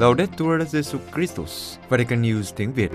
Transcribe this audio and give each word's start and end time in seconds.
Laudetur 0.00 0.62
Jesu 0.72 0.98
Christus, 1.14 1.78
Vatican 1.88 2.22
News 2.22 2.52
tiếng 2.56 2.72
Việt. 2.72 2.90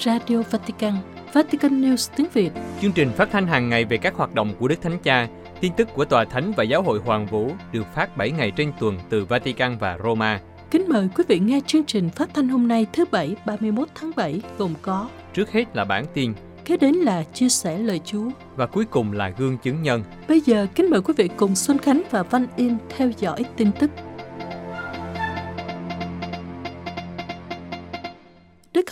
Radio 0.00 0.42
Vatican, 0.50 0.92
Vatican 1.32 1.82
News 1.82 2.10
tiếng 2.16 2.26
Việt. 2.32 2.50
Chương 2.82 2.92
trình 2.92 3.10
phát 3.16 3.28
thanh 3.32 3.46
hàng 3.46 3.68
ngày 3.68 3.84
về 3.84 3.96
các 3.96 4.14
hoạt 4.14 4.34
động 4.34 4.54
của 4.58 4.68
Đức 4.68 4.82
Thánh 4.82 4.98
Cha, 5.02 5.28
tin 5.60 5.72
tức 5.76 5.88
của 5.94 6.04
Tòa 6.04 6.24
Thánh 6.24 6.52
và 6.56 6.64
Giáo 6.64 6.82
hội 6.82 7.00
Hoàng 7.04 7.26
Vũ 7.26 7.50
được 7.72 7.84
phát 7.94 8.16
7 8.16 8.30
ngày 8.30 8.52
trên 8.56 8.72
tuần 8.80 8.98
từ 9.10 9.24
Vatican 9.24 9.78
và 9.78 9.98
Roma. 10.04 10.40
Kính 10.70 10.84
mời 10.88 11.08
quý 11.16 11.24
vị 11.28 11.38
nghe 11.38 11.60
chương 11.66 11.84
trình 11.84 12.10
phát 12.10 12.30
thanh 12.34 12.48
hôm 12.48 12.68
nay 12.68 12.86
thứ 12.92 13.04
Bảy 13.10 13.36
31 13.46 13.88
tháng 13.94 14.10
7 14.16 14.42
gồm 14.58 14.74
có 14.82 15.08
Trước 15.34 15.52
hết 15.52 15.76
là 15.76 15.84
bản 15.84 16.04
tin 16.14 16.32
Kế 16.64 16.76
đến 16.76 16.94
là 16.94 17.24
chia 17.34 17.48
sẻ 17.48 17.78
lời 17.78 18.00
Chúa. 18.04 18.30
và 18.56 18.66
cuối 18.66 18.84
cùng 18.84 19.12
là 19.12 19.28
gương 19.38 19.58
chứng 19.58 19.82
nhân. 19.82 20.04
Bây 20.28 20.40
giờ 20.40 20.66
kính 20.74 20.90
mời 20.90 21.00
quý 21.00 21.14
vị 21.16 21.28
cùng 21.36 21.54
Xuân 21.54 21.78
Khánh 21.78 22.02
và 22.10 22.22
Văn 22.22 22.46
Yên 22.56 22.76
theo 22.96 23.10
dõi 23.18 23.44
tin 23.56 23.72
tức. 23.72 23.90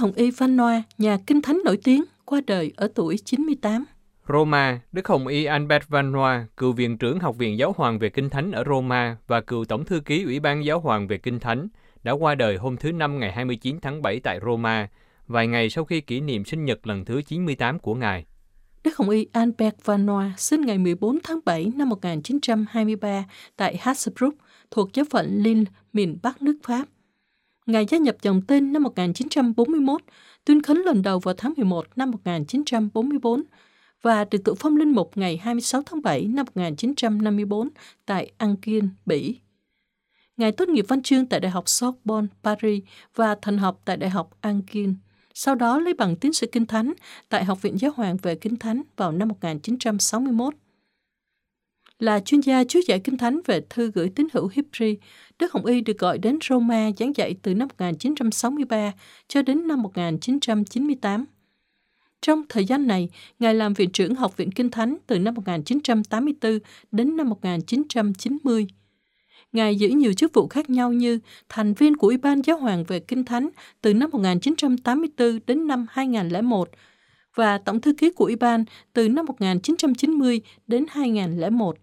Hồng 0.02 0.12
Y 0.16 0.30
Văn 0.30 0.56
Noa, 0.56 0.82
nhà 0.98 1.18
kinh 1.26 1.42
thánh 1.42 1.60
nổi 1.64 1.78
tiếng, 1.84 2.04
qua 2.24 2.40
đời 2.46 2.72
ở 2.76 2.88
tuổi 2.94 3.16
98. 3.24 3.84
Roma, 4.28 4.80
Đức 4.92 5.08
Hồng 5.08 5.26
Y 5.26 5.44
Albert 5.44 5.88
Van 5.88 6.12
Noa, 6.12 6.46
cựu 6.56 6.72
viện 6.72 6.98
trưởng 6.98 7.18
Học 7.18 7.36
viện 7.36 7.58
Giáo 7.58 7.74
hoàng 7.76 7.98
về 7.98 8.10
Kinh 8.10 8.30
Thánh 8.30 8.52
ở 8.52 8.64
Roma 8.66 9.16
và 9.26 9.40
cựu 9.40 9.64
tổng 9.64 9.84
thư 9.84 10.00
ký 10.00 10.24
Ủy 10.24 10.40
ban 10.40 10.64
Giáo 10.64 10.80
hoàng 10.80 11.08
về 11.08 11.18
Kinh 11.18 11.40
Thánh, 11.40 11.68
đã 12.02 12.12
qua 12.12 12.34
đời 12.34 12.56
hôm 12.56 12.76
thứ 12.76 12.92
Năm 12.92 13.18
ngày 13.18 13.32
29 13.32 13.80
tháng 13.82 14.02
7 14.02 14.20
tại 14.20 14.40
Roma, 14.46 14.88
vài 15.26 15.46
ngày 15.46 15.70
sau 15.70 15.84
khi 15.84 16.00
kỷ 16.00 16.20
niệm 16.20 16.44
sinh 16.44 16.64
nhật 16.64 16.86
lần 16.86 17.04
thứ 17.04 17.22
98 17.22 17.78
của 17.78 17.94
Ngài. 17.94 18.24
Đức 18.84 18.96
Hồng 18.96 19.08
Y 19.08 19.26
Albert 19.32 19.74
Van 19.84 20.06
Noa 20.06 20.34
sinh 20.36 20.60
ngày 20.60 20.78
14 20.78 21.18
tháng 21.24 21.38
7 21.44 21.72
năm 21.74 21.88
1923 21.88 23.24
tại 23.56 23.76
Hasbrook, 23.80 24.34
thuộc 24.70 24.94
giáo 24.94 25.04
phận 25.10 25.42
Lille, 25.42 25.64
miền 25.92 26.18
Bắc 26.22 26.42
nước 26.42 26.56
Pháp. 26.62 26.84
Ngài 27.66 27.86
gia 27.86 27.98
nhập 27.98 28.16
dòng 28.22 28.42
tên 28.48 28.72
năm 28.72 28.82
1941, 28.82 30.00
tuyên 30.44 30.62
khấn 30.62 30.78
lần 30.78 31.02
đầu 31.02 31.18
vào 31.18 31.34
tháng 31.38 31.52
11 31.56 31.86
năm 31.96 32.10
1944 32.10 33.42
và 34.02 34.24
được 34.24 34.38
tự 34.44 34.54
phong 34.54 34.76
linh 34.76 34.90
mục 34.90 35.10
ngày 35.14 35.36
26 35.36 35.82
tháng 35.86 36.02
7 36.02 36.26
năm 36.26 36.46
1954 36.54 37.68
tại 38.06 38.32
Angers, 38.38 38.86
Bỉ. 39.06 39.38
Ngài 40.36 40.52
tốt 40.52 40.68
nghiệp 40.68 40.84
văn 40.88 41.02
chương 41.02 41.26
tại 41.26 41.40
Đại 41.40 41.50
học 41.50 41.68
Sorbonne, 41.68 42.28
Paris 42.42 42.82
và 43.14 43.36
thành 43.42 43.58
học 43.58 43.80
tại 43.84 43.96
Đại 43.96 44.10
học 44.10 44.30
Angers. 44.40 44.94
Sau 45.34 45.54
đó 45.54 45.80
lấy 45.80 45.94
bằng 45.94 46.16
tiến 46.16 46.32
sĩ 46.32 46.46
Kinh 46.52 46.66
Thánh 46.66 46.92
tại 47.28 47.44
Học 47.44 47.62
viện 47.62 47.78
Giáo 47.78 47.90
hoàng 47.96 48.16
về 48.22 48.34
Kinh 48.34 48.56
Thánh 48.56 48.82
vào 48.96 49.12
năm 49.12 49.28
1961. 49.28 50.54
Là 52.02 52.20
chuyên 52.20 52.40
gia 52.40 52.64
chú 52.64 52.80
giải 52.86 53.00
Kinh 53.00 53.16
Thánh 53.16 53.40
về 53.46 53.60
thư 53.70 53.90
gửi 53.94 54.08
tín 54.14 54.26
hữu 54.32 54.48
Hebrew, 54.48 54.96
Đức 55.38 55.52
Hồng 55.52 55.66
Y 55.66 55.80
được 55.80 55.98
gọi 55.98 56.18
đến 56.18 56.38
Roma 56.48 56.90
giảng 56.98 57.16
dạy 57.16 57.34
từ 57.42 57.54
năm 57.54 57.68
1963 57.68 58.92
cho 59.28 59.42
đến 59.42 59.68
năm 59.68 59.82
1998. 59.82 61.24
Trong 62.22 62.42
thời 62.48 62.64
gian 62.64 62.86
này, 62.86 63.08
Ngài 63.38 63.54
làm 63.54 63.74
viện 63.74 63.90
trưởng 63.90 64.14
Học 64.14 64.36
viện 64.36 64.52
Kinh 64.52 64.70
Thánh 64.70 64.96
từ 65.06 65.18
năm 65.18 65.34
1984 65.34 66.58
đến 66.92 67.16
năm 67.16 67.28
1990. 67.28 68.66
Ngài 69.52 69.76
giữ 69.76 69.88
nhiều 69.88 70.12
chức 70.12 70.34
vụ 70.34 70.48
khác 70.48 70.70
nhau 70.70 70.92
như 70.92 71.18
thành 71.48 71.74
viên 71.74 71.96
của 71.96 72.06
Ủy 72.06 72.16
ban 72.16 72.42
Giáo 72.42 72.56
hoàng 72.56 72.84
về 72.84 73.00
Kinh 73.00 73.24
Thánh 73.24 73.48
từ 73.82 73.94
năm 73.94 74.10
1984 74.12 75.38
đến 75.46 75.66
năm 75.66 75.86
2001 75.90 76.68
và 77.34 77.58
tổng 77.58 77.80
thư 77.80 77.92
ký 77.92 78.10
của 78.10 78.24
Ủy 78.24 78.36
ban 78.36 78.64
từ 78.92 79.08
năm 79.08 79.26
1990 79.26 80.40
đến 80.66 80.86
2001. 80.88 81.76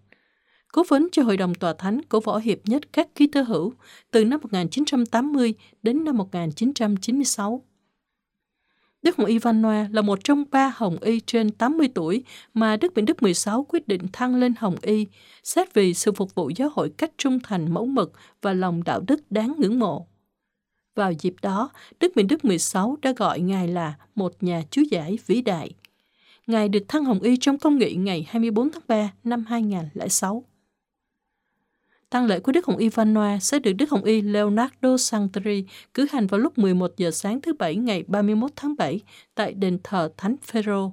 Cố 0.74 0.84
vấn 0.88 1.08
cho 1.12 1.24
Hội 1.24 1.38
đồng 1.38 1.56
Tòa 1.56 1.74
Thánh 1.74 2.02
của 2.04 2.20
Võ 2.20 2.38
Hiệp 2.38 2.58
nhất 2.66 2.82
các 2.94 3.16
ký 3.16 3.28
tơ 3.28 3.42
hữu 3.42 3.74
từ 4.12 4.26
năm 4.26 4.40
1980 4.44 5.54
đến 5.84 6.04
năm 6.04 6.18
1996. 6.18 7.62
Đức 9.02 9.18
Hồng 9.18 9.28
Y 9.28 9.38
văn 9.38 9.62
Noa 9.62 9.88
là 9.92 10.02
một 10.02 10.20
trong 10.24 10.44
ba 10.52 10.74
Hồng 10.76 10.98
Y 11.02 11.20
trên 11.20 11.52
80 11.52 11.88
tuổi 11.96 12.24
mà 12.54 12.78
Đức 12.78 12.94
Biển 12.94 13.06
Đức 13.06 13.24
16 13.24 13.66
quyết 13.70 13.88
định 13.88 14.02
thăng 14.14 14.36
lên 14.36 14.54
Hồng 14.58 14.76
Y, 14.82 15.06
xét 15.44 15.74
vì 15.74 15.94
sự 15.94 16.12
phục 16.12 16.36
vụ 16.36 16.52
giáo 16.56 16.70
hội 16.74 16.92
cách 16.98 17.12
trung 17.18 17.40
thành 17.44 17.74
mẫu 17.74 17.86
mực 17.86 18.14
và 18.42 18.54
lòng 18.54 18.84
đạo 18.84 19.02
đức 19.08 19.32
đáng 19.32 19.54
ngưỡng 19.58 19.80
mộ. 19.80 20.08
Vào 20.96 21.12
dịp 21.12 21.36
đó, 21.42 21.70
Đức 22.00 22.12
Biển 22.16 22.28
Đức 22.28 22.46
16 22.46 22.98
đã 23.02 23.14
gọi 23.18 23.40
Ngài 23.40 23.68
là 23.68 23.94
một 24.16 24.34
nhà 24.44 24.64
chú 24.72 24.82
giải 24.92 25.18
vĩ 25.26 25.42
đại. 25.42 25.72
Ngài 26.48 26.70
được 26.70 26.88
thăng 26.88 27.06
Hồng 27.06 27.20
Y 27.20 27.38
trong 27.38 27.58
công 27.58 27.78
nghị 27.78 27.94
ngày 27.94 28.26
24 28.30 28.72
tháng 28.72 28.84
3 28.88 29.12
năm 29.24 29.46
2006. 29.48 30.44
Tang 32.10 32.26
lễ 32.26 32.40
của 32.40 32.52
Đức 32.52 32.66
Hồng 32.66 32.78
Y 32.78 32.90
Van 32.90 33.14
Noa 33.14 33.40
sẽ 33.40 33.60
được 33.60 33.74
Đức 33.74 33.90
Hồng 33.90 34.04
Y 34.04 34.22
Leonardo 34.22 34.98
Santri 34.98 35.66
cử 35.94 36.08
hành 36.12 36.28
vào 36.28 36.40
lúc 36.40 36.58
11 36.58 36.92
giờ 36.98 37.12
sáng 37.12 37.42
thứ 37.42 37.54
Bảy 37.54 37.76
ngày 37.76 38.04
31 38.08 38.52
tháng 38.56 38.76
7 38.78 39.02
tại 39.36 39.54
đền 39.54 39.78
thờ 39.84 40.10
Thánh 40.18 40.36
Phaero. 40.42 40.92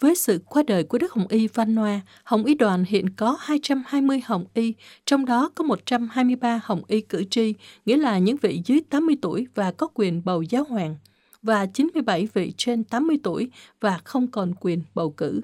Với 0.00 0.14
sự 0.14 0.40
qua 0.46 0.62
đời 0.66 0.84
của 0.84 0.98
Đức 0.98 1.12
Hồng 1.12 1.26
Y 1.28 1.46
Van 1.46 1.74
Noa, 1.74 2.00
Hồng 2.24 2.44
Y 2.44 2.54
đoàn 2.54 2.84
hiện 2.88 3.10
có 3.10 3.36
220 3.40 4.20
Hồng 4.24 4.44
Y, 4.54 4.74
trong 5.06 5.24
đó 5.24 5.50
có 5.54 5.64
123 5.64 6.60
Hồng 6.64 6.82
Y 6.86 7.00
cử 7.00 7.24
tri, 7.30 7.54
nghĩa 7.86 7.96
là 7.96 8.18
những 8.18 8.36
vị 8.36 8.62
dưới 8.64 8.80
80 8.90 9.16
tuổi 9.22 9.46
và 9.54 9.72
có 9.72 9.88
quyền 9.94 10.22
bầu 10.24 10.42
giáo 10.42 10.64
hoàng, 10.64 10.96
và 11.42 11.66
97 11.66 12.28
vị 12.34 12.52
trên 12.56 12.84
80 12.84 13.18
tuổi 13.22 13.50
và 13.80 14.00
không 14.04 14.26
còn 14.26 14.54
quyền 14.60 14.82
bầu 14.94 15.10
cử. 15.10 15.40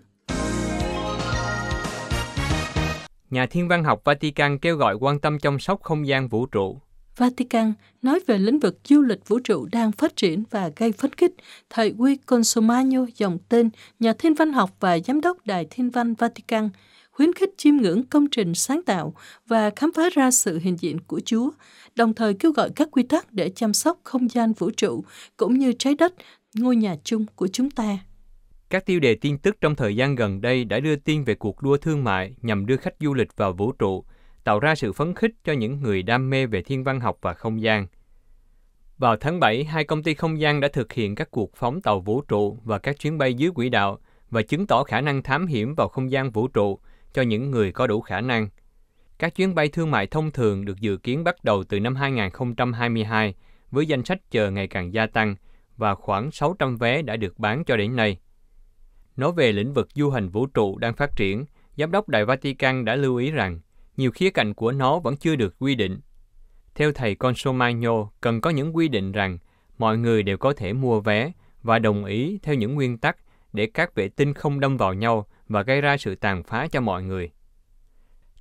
Nhà 3.31 3.47
thiên 3.47 3.69
văn 3.69 3.84
học 3.84 4.00
Vatican 4.05 4.59
kêu 4.59 4.77
gọi 4.77 4.94
quan 4.94 5.21
tâm 5.21 5.39
chăm 5.39 5.59
sóc 5.59 5.83
không 5.83 6.06
gian 6.06 6.28
vũ 6.28 6.47
trụ. 6.47 6.78
Vatican 7.16 7.72
nói 8.03 8.21
về 8.27 8.39
lĩnh 8.39 8.59
vực 8.59 8.78
du 8.84 9.03
lịch 9.03 9.28
vũ 9.28 9.39
trụ 9.39 9.66
đang 9.72 9.93
phát 9.93 10.16
triển 10.16 10.44
và 10.50 10.71
gây 10.77 10.93
phấn 10.93 11.12
khích. 11.12 11.33
Thầy 11.71 11.94
Guy 11.99 12.17
Consomagno 12.17 13.06
dòng 13.17 13.38
tên, 13.49 13.71
nhà 14.00 14.12
thiên 14.19 14.34
văn 14.34 14.53
học 14.53 14.71
và 14.81 14.99
giám 14.99 15.21
đốc 15.21 15.47
Đài 15.47 15.67
Thiên 15.71 15.91
văn 15.91 16.15
Vatican, 16.15 16.69
khuyến 17.11 17.33
khích 17.33 17.50
chiêm 17.56 17.77
ngưỡng 17.77 18.03
công 18.03 18.27
trình 18.31 18.55
sáng 18.55 18.83
tạo 18.83 19.15
và 19.47 19.71
khám 19.77 19.93
phá 19.93 20.03
ra 20.12 20.31
sự 20.31 20.59
hiện 20.59 20.77
diện 20.81 21.00
của 21.00 21.21
Chúa, 21.25 21.50
đồng 21.94 22.15
thời 22.15 22.34
kêu 22.34 22.53
gọi 22.53 22.71
các 22.77 22.88
quy 22.91 23.03
tắc 23.03 23.33
để 23.33 23.50
chăm 23.55 23.72
sóc 23.72 23.99
không 24.05 24.31
gian 24.31 24.53
vũ 24.53 24.71
trụ 24.71 25.05
cũng 25.37 25.59
như 25.59 25.72
trái 25.72 25.94
đất, 25.94 26.15
ngôi 26.55 26.77
nhà 26.77 26.97
chung 27.05 27.27
của 27.37 27.49
chúng 27.49 27.71
ta. 27.71 27.99
Các 28.71 28.87
tiêu 28.87 29.01
đề 29.01 29.15
tin 29.15 29.39
tức 29.39 29.56
trong 29.61 29.75
thời 29.75 29.97
gian 29.97 30.15
gần 30.15 30.41
đây 30.41 30.65
đã 30.65 30.81
đưa 30.81 30.97
tin 30.97 31.25
về 31.25 31.34
cuộc 31.34 31.62
đua 31.62 31.77
thương 31.77 32.05
mại 32.05 32.34
nhằm 32.43 32.67
đưa 32.67 32.77
khách 32.77 32.95
du 33.01 33.15
lịch 33.15 33.37
vào 33.37 33.53
vũ 33.53 33.73
trụ, 33.73 34.05
tạo 34.45 34.61
ra 34.61 34.75
sự 34.75 34.93
phấn 34.93 35.15
khích 35.15 35.31
cho 35.45 35.53
những 35.53 35.83
người 35.83 36.03
đam 36.03 36.31
mê 36.31 36.47
về 36.47 36.62
thiên 36.62 36.84
văn 36.84 37.01
học 37.01 37.19
và 37.21 37.34
không 37.34 37.62
gian. 37.62 37.87
Vào 38.99 39.17
tháng 39.17 39.41
7, 39.41 39.65
hai 39.65 39.84
công 39.84 40.03
ty 40.03 40.15
không 40.15 40.41
gian 40.41 40.61
đã 40.61 40.69
thực 40.69 40.93
hiện 40.93 41.15
các 41.15 41.31
cuộc 41.31 41.56
phóng 41.56 41.83
tàu 41.83 42.01
vũ 42.01 42.21
trụ 42.21 42.59
và 42.65 42.79
các 42.79 42.99
chuyến 42.99 43.19
bay 43.19 43.34
dưới 43.34 43.51
quỹ 43.51 43.69
đạo 43.69 43.99
và 44.31 44.43
chứng 44.43 44.67
tỏ 44.67 44.85
khả 44.85 45.00
năng 45.00 45.23
thám 45.23 45.47
hiểm 45.47 45.75
vào 45.75 45.89
không 45.89 46.11
gian 46.11 46.31
vũ 46.31 46.49
trụ 46.49 46.79
cho 47.12 47.23
những 47.23 47.50
người 47.50 47.73
có 47.73 47.87
đủ 47.87 48.00
khả 48.00 48.21
năng. 48.21 48.49
Các 49.19 49.35
chuyến 49.35 49.55
bay 49.55 49.69
thương 49.69 49.91
mại 49.91 50.06
thông 50.06 50.31
thường 50.31 50.65
được 50.65 50.81
dự 50.81 50.97
kiến 50.97 51.25
bắt 51.25 51.45
đầu 51.45 51.65
từ 51.65 51.81
năm 51.81 51.95
2022 51.95 53.35
với 53.71 53.87
danh 53.87 54.05
sách 54.05 54.31
chờ 54.31 54.50
ngày 54.50 54.67
càng 54.67 54.95
gia 54.95 55.06
tăng 55.06 55.37
và 55.77 55.95
khoảng 55.95 56.31
600 56.31 56.77
vé 56.77 57.03
đã 57.03 57.17
được 57.17 57.39
bán 57.39 57.65
cho 57.65 57.77
đến 57.77 57.97
nay. 57.97 58.19
Nói 59.19 59.33
về 59.33 59.53
lĩnh 59.53 59.73
vực 59.73 59.89
du 59.95 60.11
hành 60.11 60.29
vũ 60.29 60.47
trụ 60.47 60.79
đang 60.79 60.95
phát 60.95 61.17
triển, 61.17 61.45
Giám 61.77 61.91
đốc 61.91 62.09
Đại 62.09 62.25
Vatican 62.25 62.84
đã 62.84 62.97
lưu 62.97 63.17
ý 63.17 63.31
rằng 63.31 63.61
nhiều 63.97 64.11
khía 64.11 64.31
cạnh 64.31 64.55
của 64.55 64.73
nó 64.73 64.99
vẫn 64.99 65.17
chưa 65.17 65.37
được 65.37 65.55
quy 65.59 65.75
định. 65.75 66.01
Theo 66.75 66.93
thầy 66.93 67.15
Consomagno, 67.15 68.11
cần 68.21 68.41
có 68.41 68.51
những 68.51 68.77
quy 68.77 68.89
định 68.89 69.12
rằng 69.12 69.39
mọi 69.79 69.99
người 69.99 70.23
đều 70.23 70.39
có 70.39 70.53
thể 70.53 70.73
mua 70.73 71.01
vé 71.01 71.33
và 71.62 71.79
đồng 71.79 72.05
ý 72.05 72.39
theo 72.43 72.55
những 72.55 72.75
nguyên 72.75 72.99
tắc 72.99 73.17
để 73.53 73.67
các 73.67 73.95
vệ 73.95 74.09
tinh 74.09 74.34
không 74.34 74.61
đâm 74.61 74.77
vào 74.77 74.95
nhau 74.95 75.27
và 75.49 75.62
gây 75.62 75.81
ra 75.81 75.97
sự 75.97 76.15
tàn 76.15 76.43
phá 76.43 76.69
cho 76.73 76.81
mọi 76.81 77.03
người. 77.03 77.31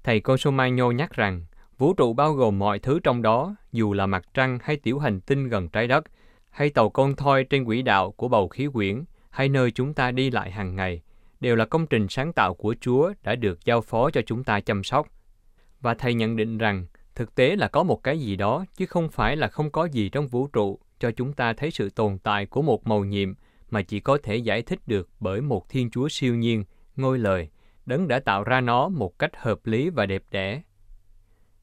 Thầy 0.03 0.19
Consomagno 0.19 0.91
nhắc 0.91 1.11
rằng 1.13 1.45
vũ 1.77 1.93
trụ 1.93 2.13
bao 2.13 2.33
gồm 2.33 2.59
mọi 2.59 2.79
thứ 2.79 2.99
trong 3.03 3.21
đó, 3.21 3.55
dù 3.71 3.93
là 3.93 4.05
mặt 4.05 4.25
trăng 4.33 4.59
hay 4.63 4.77
tiểu 4.77 4.99
hành 4.99 5.21
tinh 5.21 5.49
gần 5.49 5.69
trái 5.69 5.87
đất, 5.87 6.03
hay 6.49 6.69
tàu 6.69 6.89
con 6.89 7.15
thoi 7.15 7.43
trên 7.43 7.65
quỹ 7.65 7.81
đạo 7.81 8.11
của 8.11 8.27
bầu 8.27 8.47
khí 8.47 8.67
quyển, 8.73 9.03
hay 9.37 9.49
nơi 9.49 9.71
chúng 9.71 9.93
ta 9.93 10.11
đi 10.11 10.31
lại 10.31 10.51
hàng 10.51 10.75
ngày, 10.75 11.01
đều 11.39 11.55
là 11.55 11.65
công 11.65 11.87
trình 11.87 12.07
sáng 12.09 12.33
tạo 12.33 12.53
của 12.53 12.75
Chúa 12.81 13.13
đã 13.23 13.35
được 13.35 13.65
giao 13.65 13.81
phó 13.81 14.09
cho 14.09 14.21
chúng 14.25 14.43
ta 14.43 14.59
chăm 14.59 14.83
sóc. 14.83 15.07
Và 15.81 15.93
thầy 15.93 16.13
nhận 16.13 16.35
định 16.35 16.57
rằng 16.57 16.85
thực 17.15 17.35
tế 17.35 17.55
là 17.55 17.67
có 17.67 17.83
một 17.83 18.03
cái 18.03 18.19
gì 18.19 18.35
đó 18.35 18.65
chứ 18.75 18.85
không 18.85 19.09
phải 19.09 19.35
là 19.35 19.47
không 19.47 19.71
có 19.71 19.85
gì 19.85 20.09
trong 20.09 20.27
vũ 20.27 20.47
trụ 20.47 20.79
cho 20.99 21.11
chúng 21.11 21.33
ta 21.33 21.53
thấy 21.53 21.71
sự 21.71 21.89
tồn 21.89 22.17
tại 22.17 22.45
của 22.45 22.61
một 22.61 22.87
màu 22.87 23.03
nhiệm 23.03 23.33
mà 23.69 23.81
chỉ 23.81 23.99
có 23.99 24.17
thể 24.23 24.35
giải 24.35 24.61
thích 24.61 24.79
được 24.87 25.09
bởi 25.19 25.41
một 25.41 25.69
Thiên 25.69 25.89
Chúa 25.89 26.09
siêu 26.09 26.35
nhiên, 26.35 26.63
ngôi 26.95 27.19
lời, 27.19 27.49
đấng 27.85 28.07
đã 28.07 28.19
tạo 28.19 28.43
ra 28.43 28.61
nó 28.61 28.89
một 28.89 29.19
cách 29.19 29.31
hợp 29.37 29.65
lý 29.65 29.89
và 29.89 30.05
đẹp 30.05 30.23
đẽ. 30.31 30.61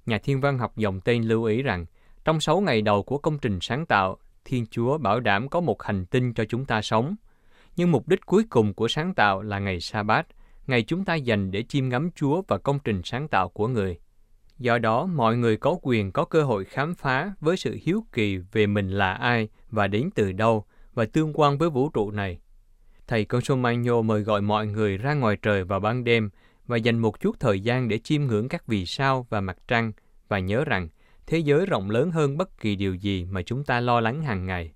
Nhà 0.07 0.19
thiên 0.19 0.41
văn 0.41 0.59
học 0.59 0.77
dòng 0.77 1.01
tên 1.01 1.23
lưu 1.23 1.45
ý 1.45 1.63
rằng, 1.63 1.87
trong 2.25 2.41
sáu 2.41 2.61
ngày 2.61 2.83
đầu 2.83 3.03
của 3.03 3.19
công 3.19 3.39
trình 3.39 3.59
sáng 3.61 3.87
tạo, 3.87 4.19
Thiên 4.45 4.67
Chúa 4.67 4.99
bảo 4.99 5.21
đảm 5.21 5.49
có 5.49 5.61
một 5.61 5.83
hành 5.83 6.07
tinh 6.07 6.35
cho 6.35 6.45
chúng 6.45 6.65
ta 6.65 6.83
sống. 6.83 7.17
Nhưng 7.77 7.91
mục 7.93 8.09
đích 8.09 8.27
cuối 8.27 8.45
cùng 8.51 8.75
của 8.75 8.89
sáng 8.89 9.15
tạo 9.15 9.43
là 9.43 9.59
ngày 9.59 9.81
sa 9.81 10.03
bát, 10.03 10.27
ngày 10.67 10.83
chúng 10.83 11.05
ta 11.05 11.15
dành 11.15 11.51
để 11.51 11.63
chiêm 11.63 11.89
ngắm 11.89 12.11
Chúa 12.15 12.43
và 12.49 12.59
công 12.59 12.79
trình 12.85 13.01
sáng 13.05 13.29
tạo 13.29 13.49
của 13.49 13.69
người. 13.69 13.99
Do 14.59 14.79
đó, 14.79 15.07
mọi 15.07 15.37
người 15.37 15.57
có 15.57 15.79
quyền 15.83 16.13
có 16.13 16.25
cơ 16.25 16.43
hội 16.43 16.65
khám 16.65 16.95
phá 16.95 17.33
với 17.41 17.57
sự 17.57 17.79
hiếu 17.83 18.05
kỳ 18.13 18.37
về 18.37 18.67
mình 18.67 18.91
là 18.91 19.13
ai 19.13 19.49
và 19.71 19.87
đến 19.87 20.11
từ 20.15 20.33
đâu 20.33 20.65
và 20.95 21.05
tương 21.05 21.33
quan 21.35 21.59
với 21.59 21.71
vũ 21.71 21.89
trụ 21.89 22.11
này. 22.11 22.41
Thầy 23.07 23.25
Consomagno 23.25 24.03
mời 24.03 24.23
gọi 24.23 24.43
mọi 24.43 24.67
người 24.67 24.99
ra 24.99 25.15
ngoài 25.15 25.37
trời 25.43 25.65
vào 25.65 25.81
ban 25.81 26.05
đêm 26.05 26.31
và 26.67 26.77
dành 26.77 26.99
một 26.99 27.21
chút 27.21 27.41
thời 27.41 27.61
gian 27.61 27.89
để 27.89 27.99
chiêm 27.99 28.23
ngưỡng 28.23 28.49
các 28.49 28.67
vì 28.67 28.87
sao 28.87 29.27
và 29.31 29.41
mặt 29.41 29.57
trăng 29.69 29.93
và 30.29 30.39
nhớ 30.39 30.65
rằng 30.65 30.89
thế 31.27 31.39
giới 31.39 31.67
rộng 31.67 31.91
lớn 31.91 32.11
hơn 32.11 32.37
bất 32.37 32.59
kỳ 32.59 32.77
điều 32.77 32.95
gì 32.95 33.25
mà 33.25 33.43
chúng 33.43 33.65
ta 33.65 33.81
lo 33.81 34.01
lắng 34.01 34.23
hàng 34.23 34.47
ngày. 34.47 34.74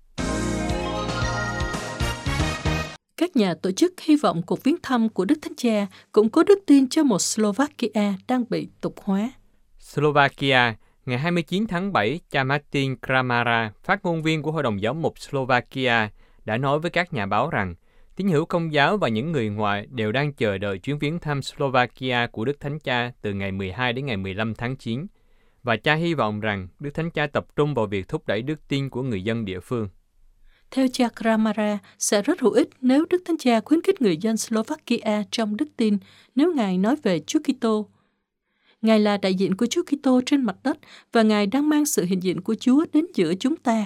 Các 3.19 3.35
nhà 3.35 3.53
tổ 3.53 3.71
chức 3.71 3.93
hy 4.01 4.15
vọng 4.15 4.41
cuộc 4.41 4.63
viếng 4.63 4.75
thăm 4.83 5.09
của 5.09 5.25
Đức 5.25 5.35
Thánh 5.41 5.53
Cha 5.57 5.87
cũng 6.11 6.29
có 6.29 6.43
đức 6.43 6.59
tin 6.65 6.89
cho 6.89 7.03
một 7.03 7.21
Slovakia 7.21 8.13
đang 8.27 8.43
bị 8.49 8.67
tục 8.81 8.95
hóa. 9.03 9.31
Slovakia, 9.79 10.75
ngày 11.05 11.17
29 11.17 11.67
tháng 11.67 11.93
7, 11.93 12.19
cha 12.29 12.43
Martin 12.43 12.95
Kramara, 13.07 13.71
phát 13.83 14.05
ngôn 14.05 14.23
viên 14.23 14.41
của 14.41 14.51
Hội 14.51 14.63
đồng 14.63 14.81
Giáo 14.81 14.93
mục 14.93 15.19
Slovakia, 15.19 16.09
đã 16.45 16.57
nói 16.57 16.79
với 16.79 16.91
các 16.91 17.13
nhà 17.13 17.25
báo 17.25 17.49
rằng 17.49 17.75
tín 18.15 18.27
hữu 18.27 18.45
công 18.45 18.73
giáo 18.73 18.97
và 18.97 19.07
những 19.07 19.31
người 19.31 19.49
ngoại 19.49 19.87
đều 19.89 20.11
đang 20.11 20.33
chờ 20.33 20.57
đợi 20.57 20.77
chuyến 20.77 20.99
viếng 20.99 21.19
thăm 21.19 21.41
Slovakia 21.41 22.27
của 22.31 22.45
Đức 22.45 22.59
Thánh 22.59 22.79
Cha 22.79 23.11
từ 23.21 23.33
ngày 23.33 23.51
12 23.51 23.93
đến 23.93 24.05
ngày 24.05 24.17
15 24.17 24.55
tháng 24.55 24.75
9, 24.75 25.05
và 25.63 25.75
cha 25.75 25.95
hy 25.95 26.13
vọng 26.13 26.39
rằng 26.39 26.67
Đức 26.79 26.89
Thánh 26.93 27.11
Cha 27.11 27.27
tập 27.27 27.45
trung 27.55 27.73
vào 27.73 27.85
việc 27.85 28.07
thúc 28.07 28.27
đẩy 28.27 28.41
đức 28.41 28.67
tin 28.67 28.89
của 28.89 29.01
người 29.01 29.23
dân 29.23 29.45
địa 29.45 29.59
phương. 29.59 29.89
Theo 30.71 30.87
cha 30.93 31.09
Kramara, 31.21 31.77
sẽ 31.99 32.21
rất 32.21 32.39
hữu 32.41 32.51
ích 32.51 32.69
nếu 32.81 33.05
Đức 33.09 33.21
Thánh 33.25 33.37
Cha 33.37 33.59
khuyến 33.59 33.81
khích 33.81 34.01
người 34.01 34.17
dân 34.17 34.37
Slovakia 34.37 35.23
trong 35.31 35.57
đức 35.57 35.65
tin 35.77 35.97
nếu 36.35 36.53
Ngài 36.55 36.77
nói 36.77 36.95
về 37.03 37.19
Chúa 37.19 37.39
Kitô. 37.39 37.87
Ngài 38.81 38.99
là 38.99 39.17
đại 39.17 39.35
diện 39.35 39.55
của 39.55 39.65
Chúa 39.65 39.83
Kitô 39.83 40.21
trên 40.25 40.41
mặt 40.41 40.55
đất 40.63 40.77
và 41.11 41.21
Ngài 41.21 41.47
đang 41.47 41.69
mang 41.69 41.85
sự 41.85 42.05
hiện 42.05 42.23
diện 42.23 42.41
của 42.41 42.55
Chúa 42.55 42.85
đến 42.93 43.05
giữa 43.15 43.33
chúng 43.39 43.55
ta. 43.55 43.85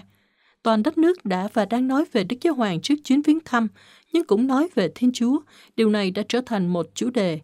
Toàn 0.64 0.84
đất 0.84 0.98
nước 0.98 1.26
đã 1.26 1.48
và 1.54 1.66
đang 1.66 1.88
nói 1.88 2.06
về 2.12 2.24
Đức 2.24 2.38
Giáo 2.42 2.54
Hoàng 2.54 2.82
trước 2.82 2.96
chuyến 3.04 3.22
viếng 3.22 3.40
thăm, 3.46 3.68
nhưng 4.14 4.26
cũng 4.26 4.48
nói 4.48 4.70
về 4.76 4.92
Thiên 4.96 5.12
Chúa. 5.12 5.40
Điều 5.76 5.90
này 5.90 6.12
đã 6.12 6.24
trở 6.30 6.42
thành 6.46 6.68
một 6.68 6.88
chủ 6.94 7.10
đề 7.10 7.40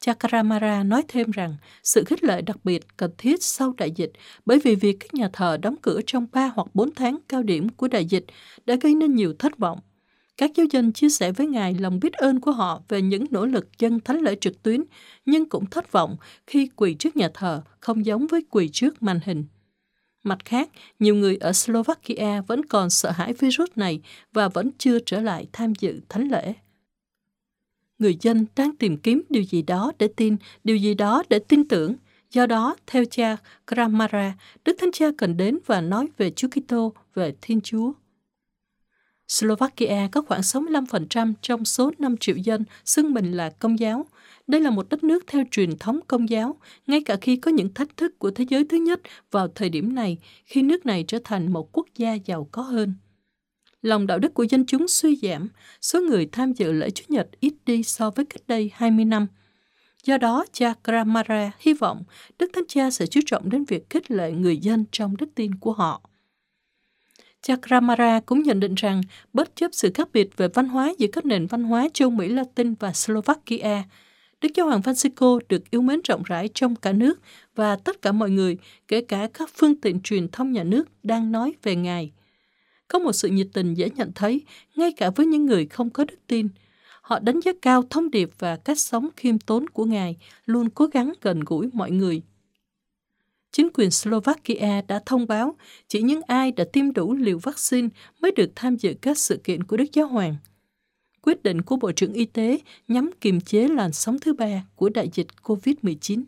Chakramara 0.00 0.82
nói 0.82 1.02
thêm 1.08 1.30
rằng 1.30 1.56
sự 1.82 2.04
khích 2.04 2.24
lệ 2.24 2.42
đặc 2.42 2.56
biệt 2.64 2.96
cần 2.96 3.10
thiết 3.18 3.42
sau 3.42 3.74
đại 3.76 3.90
dịch 3.90 4.12
bởi 4.46 4.58
vì 4.58 4.74
việc 4.74 4.96
các 5.00 5.14
nhà 5.14 5.30
thờ 5.32 5.56
đóng 5.62 5.76
cửa 5.82 6.00
trong 6.06 6.26
3 6.32 6.52
hoặc 6.54 6.66
4 6.74 6.94
tháng 6.94 7.18
cao 7.28 7.42
điểm 7.42 7.68
của 7.68 7.88
đại 7.88 8.04
dịch 8.04 8.24
đã 8.66 8.74
gây 8.74 8.94
nên 8.94 9.14
nhiều 9.14 9.34
thất 9.38 9.58
vọng. 9.58 9.80
Các 10.36 10.50
giáo 10.54 10.66
dân 10.70 10.92
chia 10.92 11.08
sẻ 11.08 11.32
với 11.32 11.46
Ngài 11.46 11.74
lòng 11.74 12.00
biết 12.00 12.12
ơn 12.12 12.40
của 12.40 12.52
họ 12.52 12.82
về 12.88 13.02
những 13.02 13.26
nỗ 13.30 13.46
lực 13.46 13.78
dân 13.78 14.00
thánh 14.00 14.20
lễ 14.20 14.36
trực 14.40 14.62
tuyến, 14.62 14.84
nhưng 15.26 15.48
cũng 15.48 15.66
thất 15.66 15.92
vọng 15.92 16.16
khi 16.46 16.70
quỳ 16.76 16.94
trước 16.94 17.16
nhà 17.16 17.28
thờ 17.34 17.62
không 17.80 18.06
giống 18.06 18.26
với 18.26 18.42
quỳ 18.50 18.68
trước 18.72 19.02
màn 19.02 19.20
hình. 19.24 19.44
Mặt 20.24 20.38
khác, 20.44 20.68
nhiều 20.98 21.14
người 21.14 21.36
ở 21.36 21.52
Slovakia 21.52 22.40
vẫn 22.40 22.64
còn 22.64 22.90
sợ 22.90 23.10
hãi 23.10 23.32
virus 23.32 23.70
này 23.76 24.00
và 24.32 24.48
vẫn 24.48 24.70
chưa 24.78 24.98
trở 25.06 25.20
lại 25.20 25.46
tham 25.52 25.72
dự 25.74 26.00
thánh 26.08 26.28
lễ 26.28 26.54
người 27.98 28.16
dân 28.20 28.46
đang 28.56 28.76
tìm 28.76 28.96
kiếm 28.96 29.22
điều 29.28 29.42
gì 29.42 29.62
đó 29.62 29.92
để 29.98 30.08
tin, 30.16 30.36
điều 30.64 30.76
gì 30.76 30.94
đó 30.94 31.22
để 31.28 31.38
tin 31.38 31.68
tưởng. 31.68 31.94
Do 32.30 32.46
đó, 32.46 32.76
theo 32.86 33.04
cha 33.10 33.36
Kramara, 33.66 34.34
Đức 34.64 34.76
Thánh 34.80 34.92
Cha 34.92 35.06
cần 35.18 35.36
đến 35.36 35.58
và 35.66 35.80
nói 35.80 36.08
về 36.16 36.30
Chúa 36.30 36.48
Kitô, 36.48 36.92
về 37.14 37.34
Thiên 37.40 37.60
Chúa. 37.60 37.92
Slovakia 39.28 40.08
có 40.12 40.22
khoảng 40.22 40.40
65% 40.40 41.32
trong 41.42 41.64
số 41.64 41.92
5 41.98 42.16
triệu 42.16 42.36
dân 42.36 42.64
xưng 42.84 43.14
mình 43.14 43.32
là 43.32 43.50
công 43.50 43.78
giáo. 43.78 44.06
Đây 44.46 44.60
là 44.60 44.70
một 44.70 44.88
đất 44.88 45.04
nước 45.04 45.24
theo 45.26 45.44
truyền 45.50 45.78
thống 45.78 46.00
công 46.08 46.28
giáo, 46.28 46.56
ngay 46.86 47.02
cả 47.04 47.16
khi 47.20 47.36
có 47.36 47.50
những 47.50 47.74
thách 47.74 47.96
thức 47.96 48.18
của 48.18 48.30
thế 48.30 48.44
giới 48.48 48.64
thứ 48.64 48.76
nhất 48.76 49.00
vào 49.30 49.48
thời 49.48 49.68
điểm 49.68 49.94
này, 49.94 50.18
khi 50.46 50.62
nước 50.62 50.86
này 50.86 51.04
trở 51.08 51.18
thành 51.24 51.52
một 51.52 51.72
quốc 51.72 51.86
gia 51.96 52.14
giàu 52.14 52.48
có 52.52 52.62
hơn 52.62 52.94
lòng 53.88 54.06
đạo 54.06 54.18
đức 54.18 54.34
của 54.34 54.42
dân 54.42 54.66
chúng 54.66 54.88
suy 54.88 55.18
giảm, 55.22 55.48
số 55.80 56.00
người 56.00 56.28
tham 56.32 56.52
dự 56.52 56.72
lễ 56.72 56.90
Chủ 56.90 57.04
nhật 57.08 57.28
ít 57.40 57.54
đi 57.66 57.82
so 57.82 58.10
với 58.10 58.24
cách 58.24 58.42
đây 58.46 58.70
20 58.74 59.04
năm. 59.04 59.26
Do 60.04 60.18
đó, 60.18 60.44
cha 60.52 60.74
Kramara 60.84 61.50
hy 61.58 61.72
vọng 61.72 62.04
Đức 62.38 62.50
Thánh 62.54 62.64
Cha 62.68 62.90
sẽ 62.90 63.06
chú 63.06 63.20
trọng 63.26 63.50
đến 63.50 63.64
việc 63.64 63.90
khích 63.90 64.10
lệ 64.10 64.32
người 64.32 64.56
dân 64.56 64.84
trong 64.92 65.16
đức 65.16 65.28
tin 65.34 65.54
của 65.54 65.72
họ. 65.72 66.08
Chakramara 67.42 68.20
cũng 68.20 68.42
nhận 68.42 68.60
định 68.60 68.74
rằng, 68.74 69.02
bất 69.32 69.56
chấp 69.56 69.68
sự 69.72 69.90
khác 69.94 70.08
biệt 70.12 70.36
về 70.36 70.48
văn 70.48 70.68
hóa 70.68 70.92
giữa 70.98 71.06
các 71.12 71.24
nền 71.24 71.46
văn 71.46 71.64
hóa 71.64 71.88
châu 71.94 72.10
Mỹ 72.10 72.28
Latin 72.28 72.74
và 72.74 72.92
Slovakia, 72.92 73.82
Đức 74.40 74.48
Giáo 74.54 74.66
hoàng 74.66 74.80
Francisco 74.80 75.40
được 75.48 75.70
yêu 75.70 75.82
mến 75.82 76.00
rộng 76.08 76.22
rãi 76.22 76.48
trong 76.54 76.76
cả 76.76 76.92
nước 76.92 77.20
và 77.54 77.76
tất 77.76 78.02
cả 78.02 78.12
mọi 78.12 78.30
người, 78.30 78.56
kể 78.88 79.00
cả 79.00 79.28
các 79.34 79.50
phương 79.54 79.80
tiện 79.80 80.00
truyền 80.00 80.28
thông 80.28 80.52
nhà 80.52 80.64
nước 80.64 80.88
đang 81.02 81.32
nói 81.32 81.52
về 81.62 81.76
Ngài 81.76 82.12
có 82.88 82.98
một 82.98 83.12
sự 83.12 83.28
nhiệt 83.28 83.46
tình 83.52 83.74
dễ 83.74 83.90
nhận 83.90 84.12
thấy 84.14 84.42
ngay 84.76 84.92
cả 84.92 85.10
với 85.10 85.26
những 85.26 85.46
người 85.46 85.66
không 85.66 85.90
có 85.90 86.04
đức 86.04 86.18
tin. 86.26 86.48
Họ 87.02 87.18
đánh 87.18 87.40
giá 87.40 87.52
cao 87.62 87.82
thông 87.90 88.10
điệp 88.10 88.30
và 88.38 88.56
cách 88.56 88.78
sống 88.78 89.08
khiêm 89.16 89.38
tốn 89.38 89.68
của 89.68 89.84
Ngài, 89.84 90.16
luôn 90.46 90.70
cố 90.70 90.86
gắng 90.86 91.12
gần 91.20 91.40
gũi 91.40 91.68
mọi 91.72 91.90
người. 91.90 92.22
Chính 93.52 93.68
quyền 93.74 93.90
Slovakia 93.90 94.82
đã 94.88 95.02
thông 95.06 95.26
báo 95.26 95.56
chỉ 95.88 96.02
những 96.02 96.20
ai 96.26 96.52
đã 96.52 96.64
tiêm 96.72 96.92
đủ 96.92 97.14
liều 97.14 97.38
vaccine 97.38 97.88
mới 98.20 98.32
được 98.32 98.50
tham 98.54 98.76
dự 98.76 98.94
các 99.00 99.18
sự 99.18 99.40
kiện 99.44 99.64
của 99.64 99.76
Đức 99.76 99.92
Giáo 99.92 100.06
Hoàng. 100.06 100.36
Quyết 101.22 101.42
định 101.42 101.62
của 101.62 101.76
Bộ 101.76 101.92
trưởng 101.92 102.12
Y 102.12 102.24
tế 102.24 102.58
nhắm 102.88 103.10
kiềm 103.20 103.40
chế 103.40 103.68
làn 103.68 103.92
sóng 103.92 104.18
thứ 104.18 104.32
ba 104.32 104.64
của 104.76 104.88
đại 104.88 105.10
dịch 105.14 105.26
COVID-19. 105.42 106.22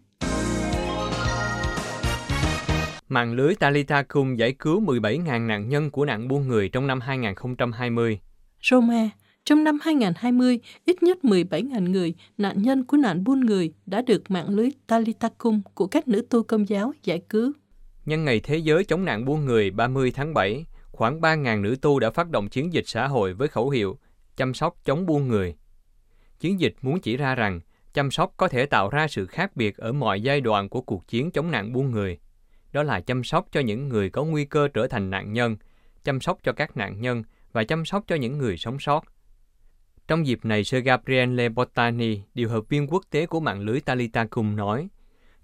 Mạng 3.12 3.32
lưới 3.32 3.54
Talita 3.54 4.02
Kum 4.02 4.36
giải 4.36 4.52
cứu 4.52 4.80
17.000 4.80 5.46
nạn 5.46 5.68
nhân 5.68 5.90
của 5.90 6.04
nạn 6.04 6.28
buôn 6.28 6.48
người 6.48 6.68
trong 6.68 6.86
năm 6.86 7.00
2020. 7.00 8.18
Roma, 8.62 9.10
trong 9.44 9.64
năm 9.64 9.78
2020, 9.82 10.60
ít 10.84 11.02
nhất 11.02 11.18
17.000 11.22 11.90
người, 11.90 12.14
nạn 12.38 12.62
nhân 12.62 12.84
của 12.84 12.96
nạn 12.96 13.24
buôn 13.24 13.40
người, 13.40 13.72
đã 13.86 14.02
được 14.02 14.30
mạng 14.30 14.48
lưới 14.48 14.68
Talita 14.86 15.28
Kum 15.38 15.62
của 15.74 15.86
các 15.86 16.08
nữ 16.08 16.26
tu 16.30 16.42
công 16.42 16.68
giáo 16.68 16.92
giải 17.04 17.22
cứu. 17.28 17.52
Nhân 18.06 18.24
ngày 18.24 18.40
Thế 18.40 18.56
giới 18.56 18.84
chống 18.84 19.04
nạn 19.04 19.24
buôn 19.24 19.44
người 19.44 19.70
30 19.70 20.12
tháng 20.14 20.34
7, 20.34 20.64
khoảng 20.92 21.20
3.000 21.20 21.60
nữ 21.60 21.76
tu 21.82 21.98
đã 21.98 22.10
phát 22.10 22.30
động 22.30 22.48
chiến 22.48 22.72
dịch 22.72 22.88
xã 22.88 23.08
hội 23.08 23.34
với 23.34 23.48
khẩu 23.48 23.70
hiệu 23.70 23.98
chăm 24.36 24.54
sóc 24.54 24.76
chống 24.84 25.06
buôn 25.06 25.28
người. 25.28 25.56
Chiến 26.40 26.60
dịch 26.60 26.74
muốn 26.82 27.00
chỉ 27.00 27.16
ra 27.16 27.34
rằng 27.34 27.60
chăm 27.94 28.10
sóc 28.10 28.34
có 28.36 28.48
thể 28.48 28.66
tạo 28.66 28.88
ra 28.88 29.08
sự 29.08 29.26
khác 29.26 29.56
biệt 29.56 29.76
ở 29.76 29.92
mọi 29.92 30.20
giai 30.20 30.40
đoạn 30.40 30.68
của 30.68 30.80
cuộc 30.80 31.08
chiến 31.08 31.30
chống 31.30 31.50
nạn 31.50 31.72
buôn 31.72 31.90
người– 31.90 32.18
đó 32.72 32.82
là 32.82 33.00
chăm 33.00 33.24
sóc 33.24 33.46
cho 33.52 33.60
những 33.60 33.88
người 33.88 34.10
có 34.10 34.24
nguy 34.24 34.44
cơ 34.44 34.68
trở 34.74 34.86
thành 34.86 35.10
nạn 35.10 35.32
nhân, 35.32 35.56
chăm 36.04 36.20
sóc 36.20 36.38
cho 36.42 36.52
các 36.52 36.76
nạn 36.76 37.00
nhân 37.00 37.22
và 37.52 37.64
chăm 37.64 37.84
sóc 37.84 38.04
cho 38.06 38.16
những 38.16 38.38
người 38.38 38.56
sống 38.56 38.78
sót. 38.78 39.04
Trong 40.08 40.26
dịp 40.26 40.44
này, 40.44 40.64
Sir 40.64 40.84
Gabriele 40.84 41.48
Bottani, 41.48 42.20
điều 42.34 42.48
hợp 42.48 42.68
viên 42.68 42.86
quốc 42.86 43.04
tế 43.10 43.26
của 43.26 43.40
mạng 43.40 43.60
lưới 43.60 43.80
Talita 43.80 44.26
Cum 44.26 44.56
nói, 44.56 44.88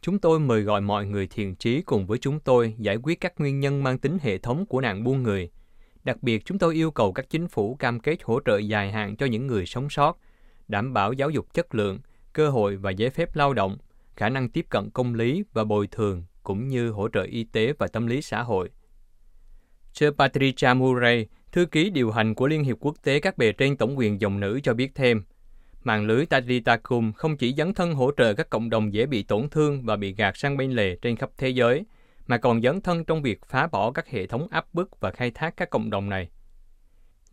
Chúng 0.01 0.19
tôi 0.19 0.41
mời 0.41 0.63
gọi 0.63 0.81
mọi 0.81 1.07
người 1.07 1.27
thiện 1.27 1.55
trí 1.55 1.83
cùng 1.83 2.07
với 2.07 2.19
chúng 2.19 2.41
tôi 2.41 2.75
giải 2.79 2.97
quyết 2.97 3.21
các 3.21 3.33
nguyên 3.39 3.61
nhân 3.61 3.83
mang 3.83 3.99
tính 3.99 4.19
hệ 4.23 4.39
thống 4.39 4.67
của 4.67 4.81
nạn 4.81 5.05
buôn 5.05 5.23
người. 5.23 5.51
Đặc 6.05 6.23
biệt, 6.23 6.45
chúng 6.45 6.59
tôi 6.59 6.75
yêu 6.75 6.91
cầu 6.91 7.13
các 7.13 7.31
chính 7.31 7.49
phủ 7.49 7.75
cam 7.75 8.01
kết 8.01 8.23
hỗ 8.23 8.41
trợ 8.45 8.59
dài 8.59 8.93
hạn 8.93 9.17
cho 9.17 9.27
những 9.27 9.47
người 9.47 9.67
sống 9.67 9.91
sót, 9.91 10.19
đảm 10.69 10.93
bảo 10.93 11.13
giáo 11.13 11.31
dục 11.31 11.55
chất 11.55 11.75
lượng, 11.75 11.99
cơ 12.33 12.51
hội 12.51 12.77
và 12.77 12.91
giấy 12.91 13.11
phép 13.11 13.37
lao 13.37 13.55
động, 13.55 13.79
khả 14.17 14.29
năng 14.29 14.49
tiếp 14.49 14.67
cận 14.69 14.91
công 14.91 15.15
lý 15.15 15.45
và 15.53 15.65
bồi 15.65 15.87
thường 15.87 16.25
cũng 16.47 16.69
như 16.69 16.91
hỗ 16.91 17.09
trợ 17.09 17.23
y 17.23 17.45
tế 17.45 17.73
và 17.79 17.87
tâm 17.87 18.07
lý 18.07 18.23
xã 18.23 18.43
hội. 18.43 18.71
Sir 19.93 20.11
Patricia 20.19 20.75
Murray, 20.75 21.27
thư 21.53 21.67
ký 21.67 21.91
điều 21.91 22.11
hành 22.11 22.35
của 22.35 22.47
Liên 22.47 22.65
hiệp 22.65 22.77
Quốc 22.81 22.97
tế 23.03 23.21
các 23.21 23.39
bề 23.39 23.53
trên 23.53 23.77
tổng 23.77 23.99
quyền 23.99 24.21
dòng 24.21 24.41
nữ 24.41 24.61
cho 24.63 24.75
biết 24.75 24.95
thêm, 24.95 25.23
mạng 25.83 26.07
lưới 26.07 26.27
Tadritacum 26.27 27.13
không 27.13 27.37
chỉ 27.37 27.55
dấn 27.55 27.75
thân 27.75 27.95
hỗ 27.95 28.11
trợ 28.17 28.35
các 28.35 28.51
cộng 28.51 28.71
đồng 28.71 28.93
dễ 28.93 29.07
bị 29.07 29.23
tổn 29.23 29.49
thương 29.49 29.83
và 29.83 29.97
bị 29.97 30.15
gạt 30.15 30.37
sang 30.37 30.57
bên 30.57 30.73
lề 30.73 30.97
trên 31.03 31.17
khắp 31.17 31.31
thế 31.37 31.49
giới, 31.49 31.85
mà 32.27 32.39
còn 32.39 32.63
dấn 32.63 32.81
thân 32.81 33.05
trong 33.05 33.23
việc 33.23 33.41
phá 33.47 33.67
bỏ 33.67 33.91
các 33.91 34.09
hệ 34.09 34.27
thống 34.27 34.49
áp 34.51 34.67
bức 34.73 35.01
và 35.01 35.11
khai 35.11 35.31
thác 35.31 35.57
các 35.57 35.71
cộng 35.71 35.91
đồng 35.91 36.09
này. 36.09 36.29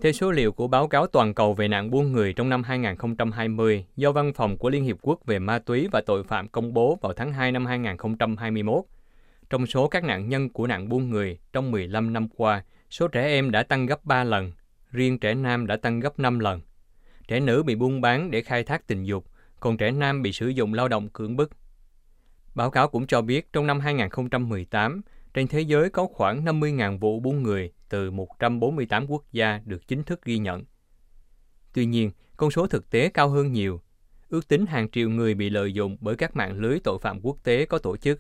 Theo 0.01 0.11
số 0.11 0.31
liệu 0.31 0.51
của 0.51 0.67
báo 0.67 0.87
cáo 0.87 1.07
toàn 1.07 1.33
cầu 1.33 1.53
về 1.53 1.67
nạn 1.67 1.89
buôn 1.91 2.11
người 2.11 2.33
trong 2.33 2.49
năm 2.49 2.63
2020 2.63 3.85
do 3.95 4.11
Văn 4.11 4.33
phòng 4.33 4.57
của 4.57 4.69
Liên 4.69 4.83
Hiệp 4.83 4.97
Quốc 5.01 5.25
về 5.25 5.39
ma 5.39 5.59
túy 5.59 5.87
và 5.91 6.01
tội 6.05 6.23
phạm 6.23 6.47
công 6.47 6.73
bố 6.73 6.97
vào 7.01 7.13
tháng 7.13 7.33
2 7.33 7.51
năm 7.51 7.65
2021, 7.65 8.83
trong 9.53 9.67
số 9.67 9.87
các 9.87 10.03
nạn 10.03 10.29
nhân 10.29 10.49
của 10.49 10.67
nạn 10.67 10.89
buôn 10.89 11.09
người 11.09 11.39
trong 11.53 11.71
15 11.71 12.13
năm 12.13 12.27
qua, 12.37 12.63
số 12.89 13.07
trẻ 13.07 13.25
em 13.25 13.51
đã 13.51 13.63
tăng 13.63 13.85
gấp 13.85 14.05
3 14.05 14.23
lần, 14.23 14.51
riêng 14.91 15.19
trẻ 15.19 15.33
nam 15.33 15.67
đã 15.67 15.77
tăng 15.77 15.99
gấp 15.99 16.19
5 16.19 16.39
lần. 16.39 16.61
Trẻ 17.27 17.39
nữ 17.39 17.63
bị 17.63 17.75
buôn 17.75 18.01
bán 18.01 18.31
để 18.31 18.41
khai 18.41 18.63
thác 18.63 18.87
tình 18.87 19.03
dục, 19.03 19.25
còn 19.59 19.77
trẻ 19.77 19.91
nam 19.91 20.21
bị 20.21 20.33
sử 20.33 20.47
dụng 20.47 20.73
lao 20.73 20.87
động 20.87 21.09
cưỡng 21.09 21.35
bức. 21.35 21.51
Báo 22.55 22.71
cáo 22.71 22.87
cũng 22.87 23.07
cho 23.07 23.21
biết 23.21 23.53
trong 23.53 23.67
năm 23.67 23.79
2018, 23.79 25.01
trên 25.33 25.47
thế 25.47 25.61
giới 25.61 25.89
có 25.89 26.07
khoảng 26.07 26.45
50.000 26.45 26.99
vụ 26.99 27.19
buôn 27.19 27.43
người 27.43 27.71
từ 27.89 28.11
148 28.11 29.07
quốc 29.07 29.23
gia 29.31 29.61
được 29.65 29.87
chính 29.87 30.03
thức 30.03 30.25
ghi 30.25 30.37
nhận. 30.37 30.63
Tuy 31.73 31.85
nhiên, 31.85 32.11
con 32.37 32.51
số 32.51 32.67
thực 32.67 32.89
tế 32.89 33.09
cao 33.09 33.29
hơn 33.29 33.51
nhiều. 33.51 33.81
ước 34.29 34.47
tính 34.47 34.65
hàng 34.65 34.89
triệu 34.89 35.09
người 35.09 35.33
bị 35.33 35.49
lợi 35.49 35.73
dụng 35.73 35.97
bởi 35.99 36.15
các 36.15 36.35
mạng 36.35 36.59
lưới 36.59 36.79
tội 36.79 36.99
phạm 37.01 37.19
quốc 37.21 37.37
tế 37.43 37.65
có 37.65 37.77
tổ 37.77 37.97
chức. 37.97 38.19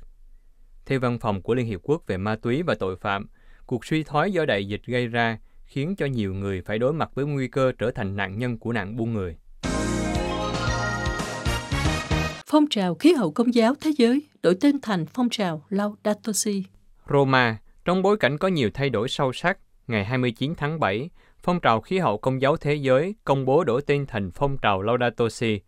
Theo 0.85 0.99
văn 0.99 1.19
phòng 1.19 1.41
của 1.41 1.55
Liên 1.55 1.65
Hiệp 1.65 1.79
Quốc 1.83 2.03
về 2.07 2.17
ma 2.17 2.35
túy 2.35 2.63
và 2.63 2.75
tội 2.75 2.95
phạm, 2.95 3.27
cuộc 3.65 3.85
suy 3.85 4.03
thoái 4.03 4.31
do 4.31 4.45
đại 4.45 4.67
dịch 4.67 4.81
gây 4.85 5.07
ra 5.07 5.37
khiến 5.65 5.95
cho 5.95 6.05
nhiều 6.05 6.33
người 6.33 6.61
phải 6.61 6.79
đối 6.79 6.93
mặt 6.93 7.09
với 7.15 7.25
nguy 7.25 7.47
cơ 7.47 7.71
trở 7.77 7.91
thành 7.91 8.15
nạn 8.15 8.37
nhân 8.37 8.57
của 8.57 8.73
nạn 8.73 8.95
buôn 8.95 9.13
người. 9.13 9.35
Phong 12.45 12.65
trào 12.69 12.95
khí 12.95 13.13
hậu 13.13 13.31
công 13.31 13.53
giáo 13.53 13.73
thế 13.81 13.91
giới 13.97 14.21
đổi 14.43 14.57
tên 14.61 14.81
thành 14.81 15.05
phong 15.05 15.29
trào 15.29 15.63
Laudato 15.69 16.33
Si. 16.33 16.63
Roma, 17.09 17.57
trong 17.85 18.01
bối 18.01 18.17
cảnh 18.17 18.37
có 18.37 18.47
nhiều 18.47 18.69
thay 18.73 18.89
đổi 18.89 19.09
sâu 19.09 19.33
sắc, 19.33 19.57
ngày 19.87 20.05
29 20.05 20.53
tháng 20.57 20.79
7, 20.79 21.09
phong 21.43 21.59
trào 21.59 21.81
khí 21.81 21.97
hậu 21.99 22.17
công 22.17 22.41
giáo 22.41 22.57
thế 22.57 22.75
giới 22.75 23.15
công 23.23 23.45
bố 23.45 23.63
đổi 23.63 23.81
tên 23.81 24.05
thành 24.07 24.31
phong 24.31 24.57
trào 24.61 24.81
Laudato 24.81 25.29
Si. 25.29 25.59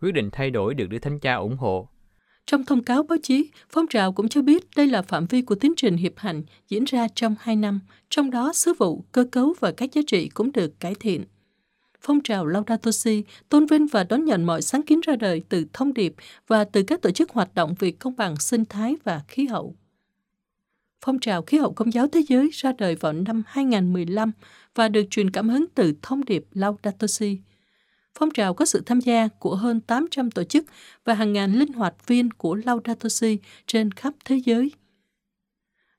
Quyết 0.00 0.12
định 0.14 0.30
thay 0.30 0.50
đổi 0.50 0.74
được 0.74 0.86
Đức 0.86 0.98
Thánh 0.98 1.18
Cha 1.20 1.34
ủng 1.34 1.56
hộ. 1.56 1.88
Trong 2.50 2.64
thông 2.64 2.84
cáo 2.84 3.02
báo 3.02 3.18
chí, 3.22 3.50
phong 3.70 3.86
trào 3.86 4.12
cũng 4.12 4.28
cho 4.28 4.42
biết 4.42 4.64
đây 4.76 4.86
là 4.86 5.02
phạm 5.02 5.26
vi 5.26 5.42
của 5.42 5.54
tiến 5.54 5.72
trình 5.76 5.96
hiệp 5.96 6.12
hành 6.16 6.42
diễn 6.68 6.84
ra 6.84 7.08
trong 7.14 7.34
hai 7.40 7.56
năm, 7.56 7.80
trong 8.10 8.30
đó 8.30 8.52
sứ 8.52 8.72
vụ, 8.78 9.04
cơ 9.12 9.24
cấu 9.24 9.54
và 9.60 9.72
các 9.72 9.92
giá 9.92 10.02
trị 10.06 10.28
cũng 10.28 10.52
được 10.52 10.80
cải 10.80 10.94
thiện. 10.94 11.24
Phong 12.00 12.20
trào 12.20 12.46
Laudato 12.46 12.90
Si 12.90 13.24
tôn 13.48 13.66
vinh 13.66 13.86
và 13.86 14.04
đón 14.04 14.24
nhận 14.24 14.44
mọi 14.44 14.62
sáng 14.62 14.82
kiến 14.82 15.00
ra 15.00 15.16
đời 15.16 15.42
từ 15.48 15.64
thông 15.72 15.94
điệp 15.94 16.14
và 16.46 16.64
từ 16.64 16.82
các 16.82 17.02
tổ 17.02 17.10
chức 17.10 17.30
hoạt 17.30 17.54
động 17.54 17.74
vì 17.78 17.90
công 17.90 18.16
bằng 18.16 18.36
sinh 18.36 18.64
thái 18.64 18.96
và 19.04 19.20
khí 19.28 19.46
hậu. 19.46 19.76
Phong 21.04 21.18
trào 21.18 21.42
khí 21.42 21.58
hậu 21.58 21.72
công 21.72 21.92
giáo 21.92 22.08
thế 22.08 22.22
giới 22.28 22.50
ra 22.52 22.72
đời 22.78 22.94
vào 22.94 23.12
năm 23.12 23.42
2015 23.46 24.32
và 24.74 24.88
được 24.88 25.04
truyền 25.10 25.30
cảm 25.30 25.48
hứng 25.48 25.64
từ 25.74 25.92
thông 26.02 26.24
điệp 26.24 26.44
Laudato 26.52 27.06
Si. 27.06 27.38
Phong 28.18 28.30
trào 28.30 28.54
có 28.54 28.64
sự 28.64 28.82
tham 28.86 29.00
gia 29.00 29.28
của 29.28 29.54
hơn 29.54 29.80
800 29.80 30.30
tổ 30.30 30.44
chức 30.44 30.64
và 31.04 31.14
hàng 31.14 31.32
ngàn 31.32 31.52
linh 31.52 31.72
hoạt 31.72 32.06
viên 32.06 32.30
của 32.30 32.54
Laudato 32.54 33.08
Si 33.08 33.38
trên 33.66 33.90
khắp 33.90 34.14
thế 34.24 34.40
giới. 34.44 34.72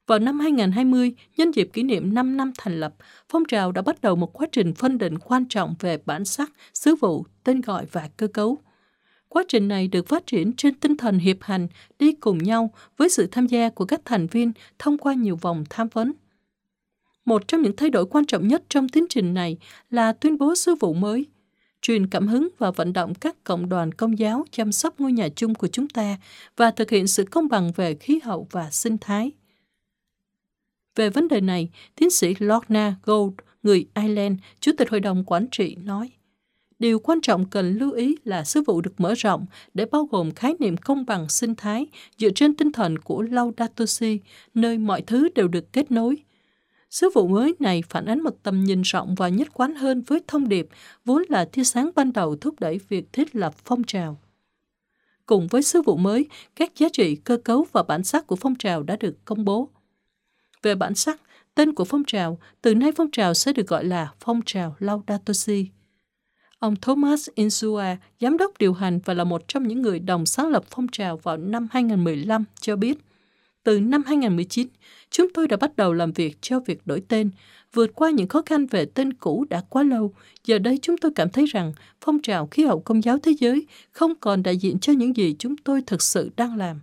Vào 0.07 0.19
năm 0.19 0.39
2020, 0.39 1.13
nhân 1.37 1.51
dịp 1.51 1.69
kỷ 1.73 1.83
niệm 1.83 2.13
5 2.13 2.37
năm 2.37 2.51
thành 2.57 2.79
lập, 2.79 2.95
phong 3.29 3.45
trào 3.45 3.71
đã 3.71 3.81
bắt 3.81 4.01
đầu 4.01 4.15
một 4.15 4.33
quá 4.33 4.47
trình 4.51 4.73
phân 4.73 4.97
định 4.97 5.19
quan 5.19 5.45
trọng 5.45 5.75
về 5.79 5.97
bản 6.05 6.25
sắc, 6.25 6.51
sứ 6.73 6.95
vụ, 6.95 7.25
tên 7.43 7.61
gọi 7.61 7.85
và 7.91 8.09
cơ 8.17 8.27
cấu. 8.27 8.57
Quá 9.27 9.43
trình 9.47 9.67
này 9.67 9.87
được 9.87 10.07
phát 10.07 10.27
triển 10.27 10.53
trên 10.53 10.73
tinh 10.73 10.97
thần 10.97 11.19
hiệp 11.19 11.37
hành, 11.41 11.67
đi 11.99 12.13
cùng 12.13 12.37
nhau 12.37 12.73
với 12.97 13.09
sự 13.09 13.27
tham 13.31 13.47
gia 13.47 13.69
của 13.69 13.85
các 13.85 14.01
thành 14.05 14.27
viên 14.27 14.51
thông 14.79 14.97
qua 14.97 15.13
nhiều 15.13 15.35
vòng 15.35 15.63
tham 15.69 15.87
vấn. 15.93 16.11
Một 17.25 17.47
trong 17.47 17.61
những 17.61 17.75
thay 17.75 17.89
đổi 17.89 18.05
quan 18.05 18.25
trọng 18.25 18.47
nhất 18.47 18.63
trong 18.69 18.89
tiến 18.89 19.05
trình 19.09 19.33
này 19.33 19.57
là 19.89 20.13
tuyên 20.13 20.37
bố 20.37 20.55
sứ 20.55 20.75
vụ 20.75 20.93
mới, 20.93 21.25
truyền 21.81 22.07
cảm 22.07 22.27
hứng 22.27 22.47
và 22.57 22.71
vận 22.71 22.93
động 22.93 23.15
các 23.15 23.43
cộng 23.43 23.69
đoàn 23.69 23.91
công 23.91 24.19
giáo 24.19 24.45
chăm 24.51 24.71
sóc 24.71 24.99
ngôi 24.99 25.11
nhà 25.11 25.29
chung 25.35 25.55
của 25.55 25.67
chúng 25.67 25.89
ta 25.89 26.17
và 26.57 26.71
thực 26.71 26.89
hiện 26.89 27.07
sự 27.07 27.25
công 27.31 27.47
bằng 27.47 27.71
về 27.75 27.95
khí 27.95 28.19
hậu 28.23 28.47
và 28.51 28.69
sinh 28.71 28.97
thái. 28.97 29.31
Về 30.95 31.09
vấn 31.09 31.27
đề 31.27 31.41
này, 31.41 31.69
tiến 31.95 32.09
sĩ 32.09 32.35
Lorna 32.39 32.95
Gold, 33.03 33.33
người 33.63 33.85
Ireland, 33.95 34.39
Chủ 34.59 34.71
tịch 34.77 34.89
Hội 34.89 34.99
đồng 34.99 35.23
Quản 35.23 35.47
trị 35.51 35.75
nói, 35.75 36.11
Điều 36.79 36.99
quan 36.99 37.21
trọng 37.21 37.45
cần 37.45 37.77
lưu 37.77 37.91
ý 37.91 38.15
là 38.23 38.43
sứ 38.43 38.61
vụ 38.61 38.81
được 38.81 38.93
mở 38.97 39.13
rộng 39.13 39.45
để 39.73 39.85
bao 39.85 40.07
gồm 40.11 40.31
khái 40.31 40.53
niệm 40.59 40.77
công 40.77 41.05
bằng 41.05 41.29
sinh 41.29 41.55
thái 41.55 41.87
dựa 42.17 42.29
trên 42.35 42.55
tinh 42.55 42.71
thần 42.71 42.97
của 42.97 43.21
Laudato 43.21 43.85
Si, 43.85 44.19
nơi 44.53 44.77
mọi 44.77 45.01
thứ 45.01 45.29
đều 45.35 45.47
được 45.47 45.73
kết 45.73 45.91
nối. 45.91 46.17
Sứ 46.89 47.09
vụ 47.13 47.27
mới 47.27 47.55
này 47.59 47.83
phản 47.89 48.05
ánh 48.05 48.23
một 48.23 48.35
tầm 48.43 48.63
nhìn 48.63 48.81
rộng 48.81 49.15
và 49.15 49.29
nhất 49.29 49.47
quán 49.53 49.75
hơn 49.75 50.01
với 50.07 50.19
thông 50.27 50.49
điệp 50.49 50.67
vốn 51.05 51.23
là 51.29 51.45
tia 51.45 51.63
sáng 51.63 51.91
ban 51.95 52.13
đầu 52.13 52.35
thúc 52.35 52.59
đẩy 52.59 52.79
việc 52.89 53.13
thiết 53.13 53.35
lập 53.35 53.53
phong 53.65 53.83
trào. 53.83 54.17
Cùng 55.25 55.47
với 55.47 55.63
sứ 55.63 55.81
vụ 55.81 55.97
mới, 55.97 56.25
các 56.55 56.71
giá 56.75 56.87
trị 56.93 57.15
cơ 57.15 57.37
cấu 57.37 57.65
và 57.71 57.83
bản 57.83 58.03
sắc 58.03 58.27
của 58.27 58.35
phong 58.35 58.55
trào 58.55 58.83
đã 58.83 58.95
được 58.95 59.25
công 59.25 59.45
bố. 59.45 59.69
Về 60.61 60.75
bản 60.75 60.95
sắc, 60.95 61.21
tên 61.55 61.73
của 61.73 61.85
phong 61.85 62.03
trào, 62.07 62.37
từ 62.61 62.75
nay 62.75 62.91
phong 62.95 63.11
trào 63.11 63.33
sẽ 63.33 63.53
được 63.53 63.67
gọi 63.67 63.83
là 63.83 64.13
phong 64.19 64.41
trào 64.45 64.75
Laudato 64.79 65.33
Si. 65.33 65.67
Ông 66.59 66.75
Thomas 66.75 67.29
Insua, 67.35 67.83
giám 68.21 68.37
đốc 68.37 68.57
điều 68.57 68.73
hành 68.73 68.99
và 69.05 69.13
là 69.13 69.23
một 69.23 69.47
trong 69.47 69.67
những 69.67 69.81
người 69.81 69.99
đồng 69.99 70.25
sáng 70.25 70.47
lập 70.47 70.63
phong 70.69 70.87
trào 70.87 71.17
vào 71.17 71.37
năm 71.37 71.67
2015, 71.71 72.43
cho 72.61 72.75
biết, 72.75 72.97
từ 73.69 73.79
năm 73.79 74.03
2019, 74.05 74.67
chúng 75.09 75.27
tôi 75.33 75.47
đã 75.47 75.57
bắt 75.57 75.75
đầu 75.75 75.93
làm 75.93 76.11
việc 76.11 76.37
cho 76.41 76.59
việc 76.59 76.81
đổi 76.85 77.01
tên, 77.07 77.31
vượt 77.73 77.91
qua 77.95 78.09
những 78.09 78.27
khó 78.27 78.41
khăn 78.45 78.65
về 78.65 78.85
tên 78.85 79.13
cũ 79.13 79.45
đã 79.49 79.61
quá 79.69 79.83
lâu. 79.83 80.13
Giờ 80.45 80.59
đây 80.59 80.79
chúng 80.81 80.97
tôi 80.97 81.11
cảm 81.15 81.29
thấy 81.29 81.45
rằng 81.45 81.73
phong 82.01 82.21
trào 82.21 82.47
khí 82.47 82.63
hậu 82.63 82.79
công 82.79 83.03
giáo 83.03 83.17
thế 83.19 83.31
giới 83.39 83.67
không 83.91 84.13
còn 84.19 84.43
đại 84.43 84.57
diện 84.57 84.79
cho 84.79 84.93
những 84.93 85.15
gì 85.15 85.35
chúng 85.39 85.57
tôi 85.57 85.81
thực 85.87 86.01
sự 86.01 86.29
đang 86.37 86.57
làm. 86.57 86.81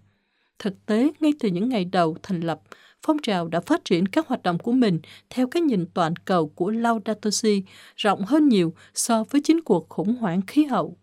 Thực 0.58 0.86
tế, 0.86 1.10
ngay 1.20 1.32
từ 1.40 1.48
những 1.48 1.68
ngày 1.68 1.84
đầu 1.84 2.16
thành 2.22 2.40
lập, 2.40 2.60
phong 3.02 3.18
trào 3.22 3.48
đã 3.48 3.60
phát 3.60 3.84
triển 3.84 4.08
các 4.08 4.28
hoạt 4.28 4.42
động 4.42 4.58
của 4.58 4.72
mình 4.72 5.00
theo 5.30 5.46
cái 5.46 5.62
nhìn 5.62 5.86
toàn 5.94 6.16
cầu 6.16 6.48
của 6.48 6.70
Laudato 6.70 7.30
Si 7.30 7.62
rộng 7.96 8.24
hơn 8.24 8.48
nhiều 8.48 8.74
so 8.94 9.24
với 9.30 9.40
chính 9.44 9.60
cuộc 9.64 9.88
khủng 9.88 10.16
hoảng 10.16 10.40
khí 10.46 10.64
hậu. 10.64 10.96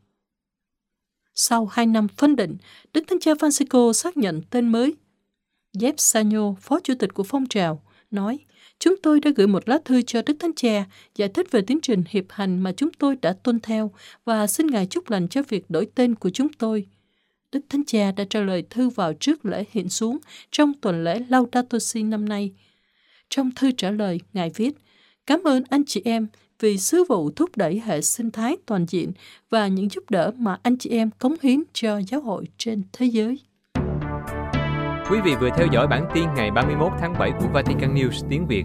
Sau 1.36 1.66
hai 1.66 1.86
năm 1.86 2.08
phân 2.18 2.36
định, 2.36 2.58
Đức 2.94 3.04
Thánh 3.08 3.20
Cha 3.20 3.34
Francisco 3.34 3.94
xác 3.94 4.18
nhận 4.18 4.42
tên 4.50 4.72
mới. 4.72 4.96
Jeff 5.74 5.94
Sanyo, 5.98 6.54
phó 6.62 6.80
chủ 6.80 6.94
tịch 7.00 7.14
của 7.14 7.24
phong 7.24 7.46
trào, 7.46 7.84
nói, 8.12 8.40
Chúng 8.80 8.96
tôi 9.04 9.20
đã 9.20 9.32
gửi 9.36 9.48
một 9.48 9.70
lá 9.70 9.80
thư 9.86 10.02
cho 10.02 10.22
Đức 10.26 10.34
Thánh 10.40 10.54
Cha 10.56 10.86
giải 11.16 11.30
thích 11.30 11.52
về 11.52 11.62
tiến 11.62 11.80
trình 11.82 12.04
hiệp 12.10 12.26
hành 12.30 12.60
mà 12.60 12.72
chúng 12.72 12.90
tôi 13.00 13.16
đã 13.22 13.34
tuân 13.34 13.60
theo 13.60 13.92
và 14.26 14.48
xin 14.48 14.68
Ngài 14.68 14.86
chúc 14.86 15.10
lành 15.10 15.28
cho 15.28 15.42
việc 15.50 15.66
đổi 15.70 15.88
tên 15.96 16.16
của 16.16 16.30
chúng 16.30 16.54
tôi– 16.54 16.88
Đức 17.54 17.66
Thánh 17.70 17.84
Cha 17.86 18.12
đã 18.12 18.24
trả 18.30 18.40
lời 18.40 18.64
thư 18.70 18.90
vào 18.90 19.14
trước 19.14 19.46
lễ 19.46 19.66
hiện 19.72 19.90
xuống 19.90 20.18
trong 20.52 20.74
tuần 20.74 21.04
lễ 21.04 21.22
Laudato 21.30 21.80
Si 21.80 22.04
năm 22.04 22.30
nay. 22.30 22.52
Trong 23.30 23.52
thư 23.56 23.72
trả 23.72 23.92
lời, 23.92 24.20
Ngài 24.34 24.50
viết, 24.56 24.72
Cảm 25.28 25.44
ơn 25.44 25.64
anh 25.70 25.86
chị 25.86 26.02
em 26.06 26.28
vì 26.60 26.78
sứ 26.78 27.04
vụ 27.04 27.32
thúc 27.32 27.50
đẩy 27.56 27.82
hệ 27.86 28.02
sinh 28.02 28.32
thái 28.32 28.58
toàn 28.66 28.86
diện 28.90 29.12
và 29.50 29.68
những 29.68 29.90
giúp 29.90 30.10
đỡ 30.10 30.32
mà 30.38 30.60
anh 30.64 30.78
chị 30.78 30.90
em 30.90 31.10
cống 31.20 31.36
hiến 31.42 31.64
cho 31.74 32.02
giáo 32.08 32.22
hội 32.22 32.46
trên 32.58 32.84
thế 32.94 33.06
giới. 33.06 33.40
Quý 35.10 35.20
vị 35.26 35.36
vừa 35.40 35.50
theo 35.58 35.68
dõi 35.72 35.88
bản 35.88 36.06
tin 36.14 36.34
ngày 36.36 36.52
31 36.52 36.92
tháng 37.00 37.14
7 37.20 37.32
của 37.40 37.48
Vatican 37.54 37.96
News 37.96 38.28
tiếng 38.30 38.48
Việt. 38.48 38.64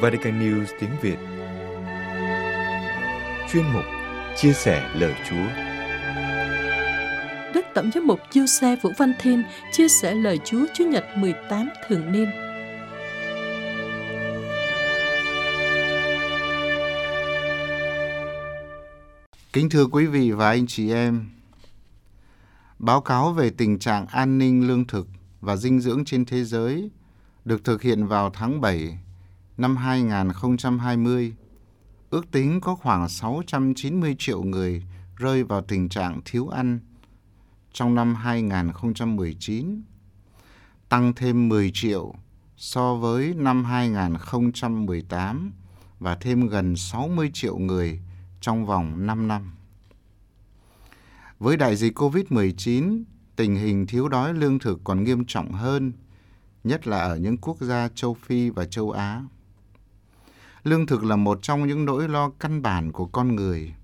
Vatican 0.00 0.40
News 0.40 0.64
tiếng 0.80 0.90
Việt 1.02 1.16
chuyên 3.52 3.64
mục 3.74 3.84
Chia 4.36 4.52
sẻ 4.52 4.90
lời 4.94 5.14
Chúa. 5.30 5.46
Đức 7.54 7.66
Tổng 7.74 7.90
giám 7.94 8.06
mục 8.06 8.20
Diêu 8.30 8.46
Xe 8.46 8.76
Vũ 8.82 8.90
Văn 8.98 9.12
Thiên 9.18 9.42
chia 9.72 9.88
sẻ 9.88 10.14
lời 10.14 10.38
Chúa 10.44 10.66
Chúa 10.74 10.84
Nhật 10.84 11.04
18 11.16 11.68
thường 11.88 12.12
niên. 12.12 12.47
Kính 19.52 19.70
thưa 19.70 19.86
quý 19.86 20.06
vị 20.06 20.30
và 20.30 20.48
anh 20.48 20.66
chị 20.66 20.92
em, 20.92 21.26
báo 22.78 23.00
cáo 23.00 23.32
về 23.32 23.50
tình 23.50 23.78
trạng 23.78 24.06
an 24.06 24.38
ninh 24.38 24.68
lương 24.68 24.86
thực 24.86 25.08
và 25.40 25.56
dinh 25.56 25.80
dưỡng 25.80 26.04
trên 26.04 26.24
thế 26.24 26.44
giới 26.44 26.90
được 27.44 27.64
thực 27.64 27.82
hiện 27.82 28.06
vào 28.06 28.30
tháng 28.30 28.60
7 28.60 28.98
năm 29.56 29.76
2020 29.76 31.34
ước 32.10 32.30
tính 32.30 32.60
có 32.60 32.74
khoảng 32.74 33.08
690 33.08 34.16
triệu 34.18 34.42
người 34.42 34.82
rơi 35.16 35.44
vào 35.44 35.62
tình 35.62 35.88
trạng 35.88 36.20
thiếu 36.24 36.48
ăn 36.48 36.80
trong 37.72 37.94
năm 37.94 38.14
2019, 38.14 39.82
tăng 40.88 41.12
thêm 41.14 41.48
10 41.48 41.70
triệu 41.74 42.14
so 42.56 42.94
với 42.94 43.34
năm 43.36 43.64
2018 43.64 45.52
và 45.98 46.14
thêm 46.14 46.48
gần 46.48 46.76
60 46.76 47.30
triệu 47.34 47.58
người 47.58 48.00
trong 48.40 48.66
vòng 48.66 49.06
5 49.06 49.28
năm. 49.28 49.52
Với 51.38 51.56
đại 51.56 51.76
dịch 51.76 51.98
COVID-19, 51.98 53.02
tình 53.36 53.56
hình 53.56 53.86
thiếu 53.86 54.08
đói 54.08 54.34
lương 54.34 54.58
thực 54.58 54.80
còn 54.84 55.04
nghiêm 55.04 55.24
trọng 55.26 55.52
hơn, 55.52 55.92
nhất 56.64 56.86
là 56.86 56.98
ở 56.98 57.16
những 57.16 57.36
quốc 57.36 57.60
gia 57.60 57.88
châu 57.94 58.14
Phi 58.14 58.50
và 58.50 58.64
châu 58.64 58.90
Á. 58.90 59.22
Lương 60.62 60.86
thực 60.86 61.04
là 61.04 61.16
một 61.16 61.38
trong 61.42 61.66
những 61.66 61.84
nỗi 61.84 62.08
lo 62.08 62.30
căn 62.30 62.62
bản 62.62 62.92
của 62.92 63.06
con 63.06 63.36
người. 63.36 63.74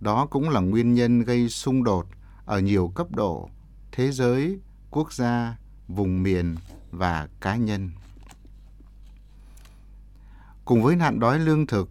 Đó 0.00 0.26
cũng 0.26 0.50
là 0.50 0.60
nguyên 0.60 0.94
nhân 0.94 1.20
gây 1.20 1.48
xung 1.48 1.84
đột 1.84 2.06
ở 2.44 2.60
nhiều 2.60 2.92
cấp 2.94 3.06
độ, 3.10 3.50
thế 3.92 4.12
giới, 4.12 4.58
quốc 4.90 5.12
gia, 5.12 5.56
vùng 5.88 6.22
miền 6.22 6.56
và 6.90 7.28
cá 7.40 7.56
nhân. 7.56 7.90
Cùng 10.64 10.82
với 10.82 10.96
nạn 10.96 11.20
đói 11.20 11.38
lương 11.38 11.66
thực, 11.66 11.90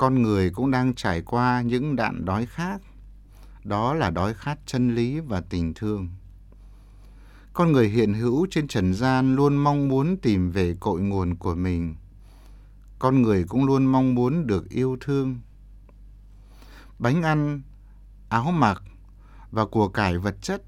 con 0.00 0.22
người 0.22 0.50
cũng 0.50 0.70
đang 0.70 0.94
trải 0.94 1.22
qua 1.22 1.62
những 1.62 1.96
đạn 1.96 2.24
đói 2.24 2.46
khác. 2.46 2.80
Đó 3.64 3.94
là 3.94 4.10
đói 4.10 4.34
khát 4.34 4.58
chân 4.66 4.94
lý 4.94 5.20
và 5.20 5.40
tình 5.40 5.74
thương. 5.74 6.08
Con 7.52 7.72
người 7.72 7.88
hiện 7.88 8.14
hữu 8.14 8.46
trên 8.50 8.68
trần 8.68 8.94
gian 8.94 9.36
luôn 9.36 9.56
mong 9.56 9.88
muốn 9.88 10.16
tìm 10.16 10.50
về 10.50 10.76
cội 10.80 11.00
nguồn 11.00 11.34
của 11.34 11.54
mình– 11.54 11.94
con 13.00 13.22
người 13.22 13.44
cũng 13.44 13.64
luôn 13.64 13.86
mong 13.86 14.14
muốn 14.14 14.46
được 14.46 14.68
yêu 14.68 14.96
thương. 15.00 15.40
Bánh 16.98 17.22
ăn, 17.22 17.62
áo 18.28 18.50
mặc 18.52 18.82
và 19.50 19.66
của 19.66 19.88
cải 19.88 20.18
vật 20.18 20.36
chất 20.42 20.62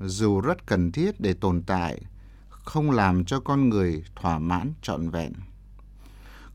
dù 0.00 0.40
rất 0.40 0.66
cần 0.66 0.92
thiết 0.92 1.20
để 1.20 1.34
tồn 1.34 1.62
tại, 1.62 2.02
không 2.48 2.90
làm 2.90 3.24
cho 3.24 3.40
con 3.40 3.68
người 3.68 4.04
thỏa 4.16 4.38
mãn 4.38 4.72
trọn 4.82 5.10
vẹn. 5.10 5.32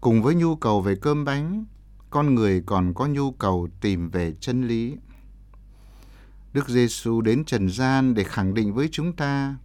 Cùng 0.02 0.24
với 0.24 0.36
nhu 0.36 0.56
cầu 0.56 0.82
về 0.82 0.96
cơm 0.96 1.26
bánh, 1.26 1.66
con 2.12 2.36
người 2.36 2.64
còn 2.66 2.94
có 2.94 3.08
nhu 3.08 3.32
cầu 3.32 3.68
tìm 3.82 4.10
về 4.10 4.34
chân 4.40 4.68
lý. 4.68 4.96
Đức 6.54 6.70
Giêsu 6.70 7.22
đến 7.22 7.46
trần 7.46 7.70
gian 7.70 8.14
để 8.14 8.24
khẳng 8.24 8.54
định 8.54 8.74
với 8.74 8.90
chúng 8.92 9.14
ta 9.14 9.56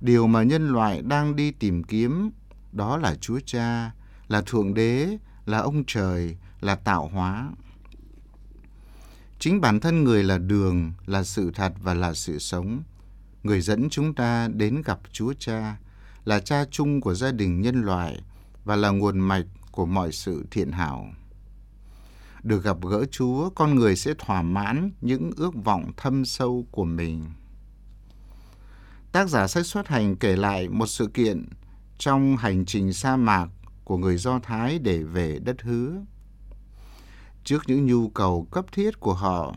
điều 0.00 0.26
mà 0.26 0.42
nhân 0.42 0.68
loại 0.68 1.02
đang 1.02 1.36
đi 1.36 1.50
tìm 1.50 1.82
kiếm, 1.82 2.30
đó 2.72 2.96
là 2.96 3.14
Chúa 3.14 3.40
Cha, 3.46 3.92
là 4.28 4.42
Thượng 4.46 4.74
Đế, 4.74 5.18
là 5.46 5.58
ông 5.58 5.84
trời, 5.86 6.36
là 6.60 6.74
tạo 6.74 7.08
hóa. 7.12 7.50
Chính 9.38 9.60
bản 9.60 9.80
thân 9.80 10.04
người 10.04 10.24
là 10.24 10.38
đường, 10.38 10.92
là 11.06 11.24
sự 11.24 11.50
thật 11.54 11.72
và 11.82 11.94
là 11.94 12.14
sự 12.14 12.38
sống. 12.38 12.82
Người 13.42 13.60
dẫn 13.60 13.90
chúng 13.90 14.14
ta 14.14 14.48
đến 14.48 14.82
gặp 14.84 15.00
Chúa 15.12 15.32
Cha, 15.38 15.76
là 16.24 16.40
cha 16.40 16.64
chung 16.70 17.00
của 17.00 17.14
gia 17.14 17.32
đình 17.32 17.60
nhân 17.60 17.82
loại 17.82 18.22
và 18.64 18.76
là 18.76 18.90
nguồn 18.90 19.18
mạch 19.18 19.46
của 19.70 19.86
mọi 19.86 20.12
sự 20.12 20.46
thiện 20.50 20.72
hảo. 20.72 21.12
Được 22.48 22.64
gặp 22.64 22.76
gỡ 22.82 23.04
Chúa, 23.10 23.50
con 23.50 23.74
người 23.74 23.96
sẽ 23.96 24.14
thỏa 24.18 24.42
mãn 24.42 24.90
những 25.00 25.30
ước 25.36 25.54
vọng 25.64 25.90
thâm 25.96 26.24
sâu 26.24 26.66
của 26.70 26.84
mình. 26.84 27.24
Tác 29.12 29.28
giả 29.28 29.46
sách 29.46 29.66
xuất 29.66 29.88
hành 29.88 30.16
kể 30.16 30.36
lại 30.36 30.68
một 30.68 30.86
sự 30.86 31.06
kiện 31.06 31.48
trong 31.98 32.36
hành 32.36 32.64
trình 32.64 32.92
sa 32.92 33.16
mạc 33.16 33.48
của 33.84 33.96
người 33.96 34.16
Do 34.16 34.38
Thái 34.38 34.78
để 34.78 35.02
về 35.02 35.38
đất 35.38 35.62
hứa. 35.62 35.92
Trước 37.44 37.62
những 37.66 37.86
nhu 37.86 38.08
cầu 38.08 38.48
cấp 38.50 38.64
thiết 38.72 39.00
của 39.00 39.14
họ, 39.14 39.54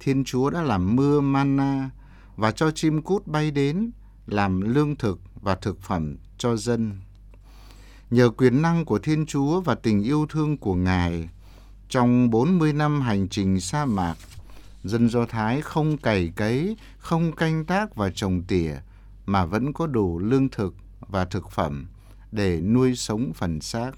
Thiên 0.00 0.24
Chúa 0.24 0.50
đã 0.50 0.62
làm 0.62 0.96
mưa 0.96 1.20
manna 1.20 1.90
và 2.36 2.50
cho 2.50 2.70
chim 2.70 3.02
cút 3.02 3.26
bay 3.26 3.50
đến 3.50 3.90
làm 4.26 4.60
lương 4.60 4.96
thực 4.96 5.20
và 5.34 5.54
thực 5.54 5.80
phẩm 5.80 6.16
cho 6.38 6.56
dân. 6.56 7.00
Nhờ 8.10 8.30
quyền 8.30 8.62
năng 8.62 8.84
của 8.84 8.98
Thiên 8.98 9.26
Chúa 9.26 9.60
và 9.60 9.74
tình 9.74 10.02
yêu 10.02 10.26
thương 10.28 10.58
của 10.58 10.74
Ngài, 10.74 11.28
trong 11.94 12.30
40 12.30 12.72
năm 12.72 13.00
hành 13.00 13.28
trình 13.28 13.60
sa 13.60 13.84
mạc, 13.84 14.14
dân 14.84 15.08
Do 15.08 15.26
Thái 15.26 15.60
không 15.60 15.96
cày 15.96 16.32
cấy, 16.36 16.76
không 16.98 17.32
canh 17.32 17.64
tác 17.64 17.96
và 17.96 18.10
trồng 18.10 18.42
tỉa, 18.42 18.74
mà 19.26 19.44
vẫn 19.44 19.72
có 19.72 19.86
đủ 19.86 20.18
lương 20.18 20.48
thực 20.48 20.74
và 21.00 21.24
thực 21.24 21.50
phẩm 21.50 21.86
để 22.32 22.60
nuôi 22.60 22.96
sống 22.96 23.32
phần 23.34 23.60
xác. 23.60 23.90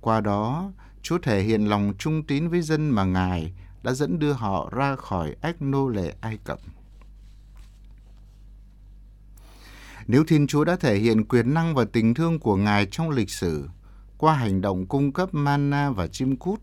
Qua 0.00 0.20
đó, 0.20 0.72
Chúa 1.02 1.18
thể 1.18 1.42
hiện 1.42 1.68
lòng 1.68 1.94
trung 1.98 2.22
tín 2.22 2.48
với 2.48 2.62
dân 2.62 2.90
mà 2.90 3.04
Ngài 3.04 3.52
đã 3.82 3.92
dẫn 3.92 4.18
đưa 4.18 4.32
họ 4.32 4.70
ra 4.72 4.96
khỏi 4.96 5.36
ách 5.40 5.62
nô 5.62 5.88
lệ 5.88 6.14
Ai 6.20 6.38
Cập. 6.44 6.58
Nếu 10.06 10.24
Thiên 10.24 10.46
Chúa 10.46 10.64
đã 10.64 10.76
thể 10.76 10.98
hiện 10.98 11.24
quyền 11.24 11.54
năng 11.54 11.74
và 11.74 11.84
tình 11.84 12.14
thương 12.14 12.38
của 12.38 12.56
Ngài 12.56 12.86
trong 12.90 13.10
lịch 13.10 13.30
sử 13.30 13.68
qua 14.18 14.34
hành 14.34 14.60
động 14.60 14.86
cung 14.86 15.12
cấp 15.12 15.34
mana 15.34 15.90
và 15.90 16.06
chim 16.06 16.36
cút, 16.36 16.60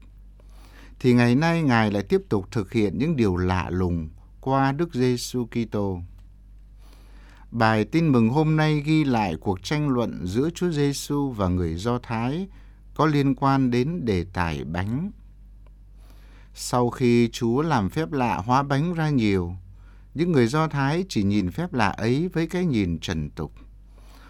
thì 1.01 1.13
ngày 1.13 1.35
nay 1.35 1.61
Ngài 1.63 1.91
lại 1.91 2.03
tiếp 2.03 2.21
tục 2.29 2.51
thực 2.51 2.71
hiện 2.71 2.97
những 2.97 3.15
điều 3.15 3.37
lạ 3.37 3.69
lùng 3.69 4.09
qua 4.41 4.71
Đức 4.71 4.93
Giêsu 4.93 5.45
Kitô. 5.45 5.99
Bài 7.51 7.85
tin 7.85 8.07
mừng 8.07 8.29
hôm 8.29 8.55
nay 8.55 8.81
ghi 8.85 9.03
lại 9.03 9.35
cuộc 9.35 9.63
tranh 9.63 9.89
luận 9.89 10.25
giữa 10.25 10.49
Chúa 10.55 10.71
Giêsu 10.71 11.29
và 11.29 11.47
người 11.47 11.75
Do 11.75 11.99
Thái 11.99 12.47
có 12.93 13.05
liên 13.05 13.35
quan 13.35 13.71
đến 13.71 14.05
đề 14.05 14.25
tài 14.33 14.63
bánh. 14.63 15.11
Sau 16.53 16.89
khi 16.89 17.29
Chúa 17.31 17.61
làm 17.61 17.89
phép 17.89 18.11
lạ 18.11 18.37
hóa 18.37 18.63
bánh 18.63 18.93
ra 18.93 19.09
nhiều, 19.09 19.55
những 20.13 20.31
người 20.31 20.47
Do 20.47 20.67
Thái 20.67 21.05
chỉ 21.09 21.23
nhìn 21.23 21.51
phép 21.51 21.73
lạ 21.73 21.89
ấy 21.89 22.29
với 22.33 22.47
cái 22.47 22.65
nhìn 22.65 22.99
trần 22.99 23.29
tục. 23.29 23.53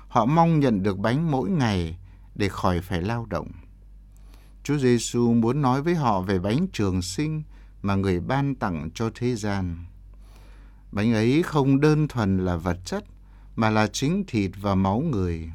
Họ 0.07 0.25
mong 0.25 0.59
nhận 0.59 0.83
được 0.83 0.97
bánh 0.97 1.31
mỗi 1.31 1.49
ngày 1.49 1.97
để 2.35 2.49
khỏi 2.49 2.81
phải 2.81 3.01
lao 3.01 3.25
động. 3.25 3.47
Chúa 4.63 4.77
Giêsu 4.77 5.33
muốn 5.33 5.61
nói 5.61 5.81
với 5.81 5.95
họ 5.95 6.21
về 6.21 6.39
bánh 6.39 6.67
trường 6.73 7.01
sinh 7.01 7.43
mà 7.81 7.95
người 7.95 8.19
ban 8.19 8.55
tặng 8.55 8.89
cho 8.93 9.09
thế 9.15 9.35
gian. 9.35 9.85
Bánh 10.91 11.13
ấy 11.13 11.43
không 11.43 11.79
đơn 11.79 12.07
thuần 12.07 12.45
là 12.45 12.55
vật 12.55 12.77
chất, 12.85 13.03
mà 13.55 13.69
là 13.69 13.87
chính 13.87 14.23
thịt 14.27 14.51
và 14.61 14.75
máu 14.75 14.99
người. 14.99 15.51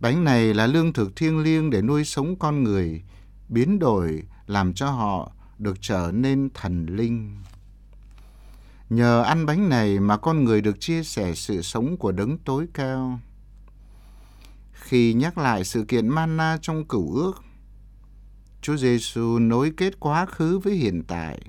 Bánh 0.00 0.24
này 0.24 0.54
là 0.54 0.66
lương 0.66 0.92
thực 0.92 1.16
thiêng 1.16 1.38
liêng 1.38 1.70
để 1.70 1.82
nuôi 1.82 2.04
sống 2.04 2.38
con 2.38 2.62
người, 2.62 3.02
biến 3.48 3.78
đổi 3.78 4.22
làm 4.46 4.74
cho 4.74 4.90
họ 4.90 5.32
được 5.58 5.76
trở 5.80 6.10
nên 6.14 6.48
thần 6.54 6.86
linh. 6.86 7.36
Nhờ 8.90 9.22
ăn 9.22 9.46
bánh 9.46 9.68
này 9.68 10.00
mà 10.00 10.16
con 10.16 10.44
người 10.44 10.60
được 10.60 10.80
chia 10.80 11.02
sẻ 11.02 11.34
sự 11.34 11.62
sống 11.62 11.96
của 11.96 12.12
đấng 12.12 12.38
tối 12.38 12.66
cao. 12.74 13.20
Khi 14.72 15.12
nhắc 15.14 15.38
lại 15.38 15.64
sự 15.64 15.84
kiện 15.84 16.08
manna 16.08 16.58
trong 16.62 16.84
cửu 16.84 17.14
ước, 17.14 17.32
Chúa 18.62 18.76
Giêsu 18.76 19.38
nối 19.38 19.72
kết 19.76 20.00
quá 20.00 20.26
khứ 20.26 20.58
với 20.58 20.74
hiện 20.74 21.02
tại, 21.08 21.40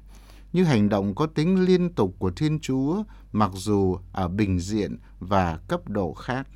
như 0.54 0.64
hành 0.64 0.90
động 0.90 1.16
có 1.16 1.26
tính 1.26 1.66
liên 1.66 1.94
tục 1.94 2.16
của 2.20 2.32
Thiên 2.32 2.60
Chúa 2.60 3.04
mặc 3.32 3.52
dù 3.54 3.98
ở 4.12 4.28
bình 4.28 4.60
diện 4.60 4.98
và 5.20 5.58
cấp 5.68 5.90
độ 5.90 6.14
khác. 6.14 6.48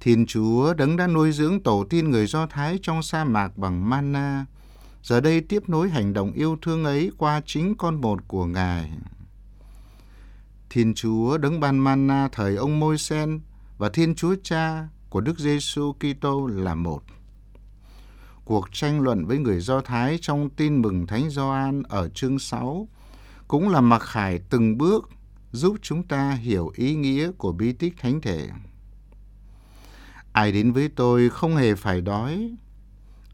Thiên 0.00 0.26
Chúa 0.26 0.74
đấng 0.74 0.96
đã 0.96 1.06
nuôi 1.06 1.32
dưỡng 1.32 1.62
tổ 1.62 1.84
tiên 1.90 2.10
người 2.10 2.26
Do 2.26 2.46
Thái 2.46 2.78
trong 2.82 3.02
sa 3.02 3.24
mạc 3.24 3.58
bằng 3.58 3.90
manna, 3.90 4.46
giờ 5.02 5.20
đây 5.20 5.40
tiếp 5.40 5.68
nối 5.68 5.90
hành 5.90 6.12
động 6.12 6.32
yêu 6.32 6.56
thương 6.62 6.84
ấy 6.84 7.10
qua 7.18 7.40
chính 7.46 7.74
con 7.76 8.00
một 8.00 8.28
của 8.28 8.46
Ngài. 8.46 8.90
Thiên 10.70 10.94
Chúa 10.94 11.38
đấng 11.38 11.60
ban 11.60 11.78
manna 11.78 12.28
thời 12.32 12.56
ông 12.56 12.80
Môi-sen 12.80 13.40
và 13.78 13.88
Thiên 13.88 14.14
Chúa 14.14 14.34
Cha 14.42 14.88
của 15.10 15.20
Đức 15.20 15.38
Giêsu 15.38 15.92
Kitô 15.92 16.46
là 16.46 16.74
một. 16.74 17.02
Cuộc 18.44 18.72
tranh 18.72 19.00
luận 19.00 19.26
với 19.26 19.38
người 19.38 19.60
Do 19.60 19.80
Thái 19.80 20.18
trong 20.20 20.50
tin 20.50 20.82
mừng 20.82 21.06
Thánh 21.06 21.30
Gioan 21.30 21.82
ở 21.82 22.08
chương 22.08 22.38
6 22.38 22.88
cũng 23.48 23.68
là 23.68 23.80
mặc 23.80 24.02
khải 24.02 24.38
từng 24.50 24.78
bước 24.78 25.10
giúp 25.52 25.76
chúng 25.82 26.02
ta 26.02 26.32
hiểu 26.32 26.72
ý 26.74 26.94
nghĩa 26.94 27.30
của 27.32 27.52
bí 27.52 27.72
tích 27.72 27.94
thánh 27.98 28.20
thể. 28.20 28.48
Ai 30.32 30.52
đến 30.52 30.72
với 30.72 30.88
tôi 30.88 31.28
không 31.28 31.56
hề 31.56 31.74
phải 31.74 32.00
đói, 32.00 32.54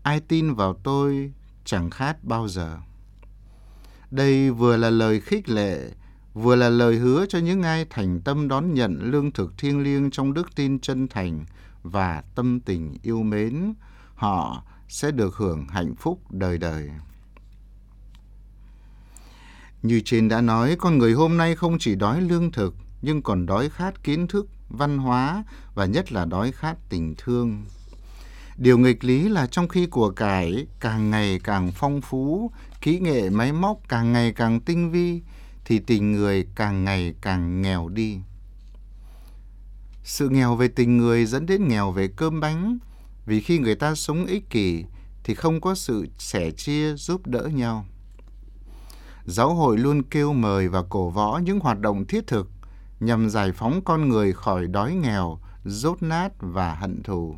ai 0.02 0.20
tin 0.20 0.54
vào 0.54 0.74
tôi 0.74 1.32
chẳng 1.64 1.90
khát 1.90 2.24
bao 2.24 2.48
giờ. 2.48 2.78
Đây 4.10 4.50
vừa 4.50 4.76
là 4.76 4.90
lời 4.90 5.20
khích 5.20 5.48
lệ, 5.48 5.90
vừa 6.34 6.56
là 6.56 6.68
lời 6.68 6.96
hứa 6.96 7.26
cho 7.28 7.38
những 7.38 7.62
ai 7.62 7.86
thành 7.90 8.20
tâm 8.20 8.48
đón 8.48 8.74
nhận 8.74 8.98
lương 9.10 9.32
thực 9.32 9.58
thiêng 9.58 9.82
liêng 9.82 10.10
trong 10.10 10.34
đức 10.34 10.54
tin 10.56 10.78
chân 10.78 11.08
thành 11.08 11.44
và 11.82 12.22
tâm 12.34 12.60
tình 12.60 12.96
yêu 13.02 13.22
mến, 13.22 13.74
họ 14.14 14.64
sẽ 14.88 15.10
được 15.10 15.36
hưởng 15.36 15.66
hạnh 15.68 15.94
phúc 15.94 16.20
đời 16.30 16.58
đời. 16.58 16.90
Như 19.82 20.00
trên 20.04 20.28
đã 20.28 20.40
nói, 20.40 20.76
con 20.78 20.98
người 20.98 21.12
hôm 21.12 21.36
nay 21.36 21.56
không 21.56 21.78
chỉ 21.78 21.94
đói 21.94 22.20
lương 22.20 22.52
thực, 22.52 22.74
nhưng 23.02 23.22
còn 23.22 23.46
đói 23.46 23.70
khát 23.70 24.04
kiến 24.04 24.26
thức, 24.28 24.48
văn 24.68 24.98
hóa 24.98 25.44
và 25.74 25.86
nhất 25.86 26.12
là 26.12 26.24
đói 26.24 26.52
khát 26.52 26.76
tình 26.88 27.14
thương. 27.18 27.64
Điều 28.56 28.78
nghịch 28.78 29.04
lý 29.04 29.28
là 29.28 29.46
trong 29.46 29.68
khi 29.68 29.86
của 29.86 30.10
cải 30.10 30.66
càng 30.80 31.10
ngày 31.10 31.40
càng 31.44 31.72
phong 31.74 32.00
phú, 32.00 32.50
kỹ 32.80 32.98
nghệ 32.98 33.30
máy 33.30 33.52
móc 33.52 33.78
càng 33.88 34.12
ngày 34.12 34.32
càng 34.32 34.60
tinh 34.60 34.90
vi, 34.90 35.22
thì 35.64 35.78
tình 35.78 36.12
người 36.12 36.46
càng 36.54 36.84
ngày 36.84 37.14
càng 37.20 37.62
nghèo 37.62 37.88
đi. 37.88 38.18
Sự 40.04 40.28
nghèo 40.28 40.56
về 40.56 40.68
tình 40.68 40.96
người 40.96 41.26
dẫn 41.26 41.46
đến 41.46 41.68
nghèo 41.68 41.92
về 41.92 42.08
cơm 42.16 42.40
bánh, 42.40 42.78
vì 43.28 43.40
khi 43.40 43.58
người 43.58 43.74
ta 43.74 43.94
sống 43.94 44.26
ích 44.26 44.50
kỷ 44.50 44.84
thì 45.24 45.34
không 45.34 45.60
có 45.60 45.74
sự 45.74 46.06
sẻ 46.18 46.50
chia 46.50 46.94
giúp 46.94 47.26
đỡ 47.26 47.42
nhau. 47.42 47.86
Giáo 49.24 49.54
hội 49.54 49.78
luôn 49.78 50.02
kêu 50.02 50.32
mời 50.32 50.68
và 50.68 50.82
cổ 50.88 51.08
võ 51.10 51.40
những 51.44 51.60
hoạt 51.60 51.80
động 51.80 52.06
thiết 52.06 52.26
thực 52.26 52.50
nhằm 53.00 53.30
giải 53.30 53.52
phóng 53.52 53.80
con 53.84 54.08
người 54.08 54.32
khỏi 54.32 54.66
đói 54.66 54.94
nghèo, 54.94 55.38
rốt 55.64 56.02
nát 56.02 56.32
và 56.38 56.74
hận 56.74 57.02
thù. 57.02 57.34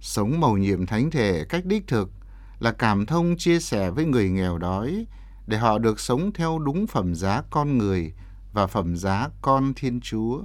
Sống 0.00 0.40
màu 0.40 0.56
nhiệm 0.56 0.86
thánh 0.86 1.10
thể 1.10 1.44
cách 1.48 1.64
đích 1.64 1.86
thực 1.86 2.10
là 2.58 2.72
cảm 2.72 3.06
thông 3.06 3.36
chia 3.36 3.60
sẻ 3.60 3.90
với 3.90 4.04
người 4.04 4.30
nghèo 4.30 4.58
đói 4.58 5.06
để 5.46 5.58
họ 5.58 5.78
được 5.78 6.00
sống 6.00 6.32
theo 6.32 6.58
đúng 6.58 6.86
phẩm 6.86 7.14
giá 7.14 7.42
con 7.50 7.78
người 7.78 8.12
và 8.52 8.66
phẩm 8.66 8.96
giá 8.96 9.28
con 9.42 9.74
Thiên 9.74 10.00
Chúa. 10.00 10.42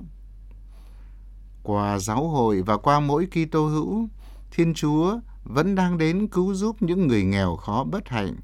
Qua 1.67 1.99
giáo 1.99 2.27
hội 2.27 2.62
và 2.62 2.77
qua 2.77 2.99
mỗi 2.99 3.27
Kitô 3.27 3.67
hữu, 3.67 4.08
Thiên 4.51 4.73
Chúa 4.73 5.19
vẫn 5.43 5.75
đang 5.75 5.97
đến 5.97 6.27
cứu 6.27 6.53
giúp 6.53 6.82
những 6.82 7.08
người 7.08 7.23
nghèo 7.23 7.56
khó 7.56 7.84
bất 7.84 8.10
hạnh 8.10 8.36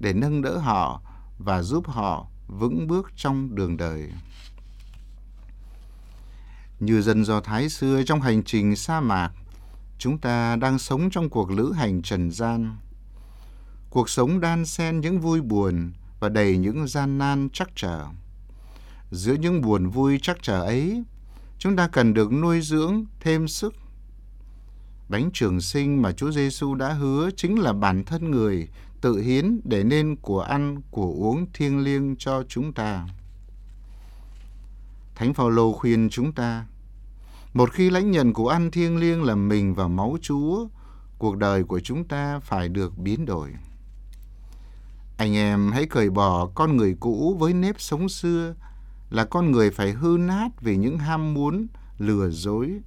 để 0.00 0.12
nâng 0.12 0.42
đỡ 0.42 0.58
họ 0.58 1.00
và 1.38 1.62
giúp 1.62 1.88
họ 1.88 2.26
vững 2.48 2.86
bước 2.86 3.12
trong 3.16 3.54
đường 3.54 3.76
đời. 3.76 4.12
Như 6.80 7.02
dân 7.02 7.24
Do 7.24 7.40
Thái 7.40 7.68
xưa 7.68 8.02
trong 8.02 8.20
hành 8.20 8.42
trình 8.42 8.76
sa 8.76 9.00
mạc, 9.00 9.30
chúng 9.98 10.18
ta 10.18 10.56
đang 10.56 10.78
sống 10.78 11.10
trong 11.10 11.30
cuộc 11.30 11.50
lữ 11.50 11.72
hành 11.72 12.02
trần 12.02 12.30
gian. 12.30 12.76
Cuộc 13.90 14.08
sống 14.10 14.40
đan 14.40 14.66
xen 14.66 15.00
những 15.00 15.20
vui 15.20 15.40
buồn 15.40 15.92
và 16.20 16.28
đầy 16.28 16.56
những 16.56 16.86
gian 16.86 17.18
nan 17.18 17.48
chắc 17.52 17.70
trở. 17.74 18.06
Giữa 19.10 19.34
những 19.34 19.60
buồn 19.60 19.88
vui 19.88 20.18
chắc 20.22 20.42
trở 20.42 20.62
ấy, 20.62 21.02
chúng 21.62 21.76
ta 21.76 21.88
cần 21.88 22.14
được 22.14 22.32
nuôi 22.32 22.60
dưỡng 22.60 23.04
thêm 23.20 23.48
sức. 23.48 23.74
Bánh 25.08 25.30
trường 25.32 25.60
sinh 25.60 26.02
mà 26.02 26.12
Chúa 26.12 26.30
Giêsu 26.30 26.74
đã 26.74 26.92
hứa 26.92 27.30
chính 27.36 27.58
là 27.58 27.72
bản 27.72 28.04
thân 28.04 28.30
người 28.30 28.68
tự 29.00 29.20
hiến 29.20 29.60
để 29.64 29.84
nên 29.84 30.16
của 30.16 30.40
ăn, 30.40 30.80
của 30.90 31.06
uống 31.06 31.46
thiêng 31.52 31.84
liêng 31.84 32.16
cho 32.16 32.42
chúng 32.48 32.72
ta. 32.72 33.06
Thánh 35.14 35.34
Phaolô 35.34 35.72
khuyên 35.72 36.08
chúng 36.10 36.32
ta, 36.32 36.66
một 37.54 37.70
khi 37.72 37.90
lãnh 37.90 38.10
nhận 38.10 38.32
của 38.32 38.48
ăn 38.48 38.70
thiêng 38.70 38.96
liêng 38.96 39.22
là 39.22 39.34
mình 39.34 39.74
và 39.74 39.88
máu 39.88 40.16
Chúa, 40.22 40.66
cuộc 41.18 41.36
đời 41.36 41.64
của 41.64 41.80
chúng 41.80 42.04
ta 42.04 42.38
phải 42.38 42.68
được 42.68 42.98
biến 42.98 43.26
đổi. 43.26 43.50
Anh 45.16 45.34
em 45.36 45.72
hãy 45.72 45.86
cởi 45.86 46.10
bỏ 46.10 46.46
con 46.54 46.76
người 46.76 46.96
cũ 47.00 47.36
với 47.38 47.54
nếp 47.54 47.80
sống 47.80 48.08
xưa 48.08 48.54
là 49.12 49.24
con 49.24 49.50
người 49.50 49.70
phải 49.70 49.92
hư 49.92 50.16
nát 50.20 50.48
vì 50.60 50.76
những 50.76 50.98
ham 50.98 51.34
muốn, 51.34 51.66
lừa 51.98 52.30
dối. 52.30 52.80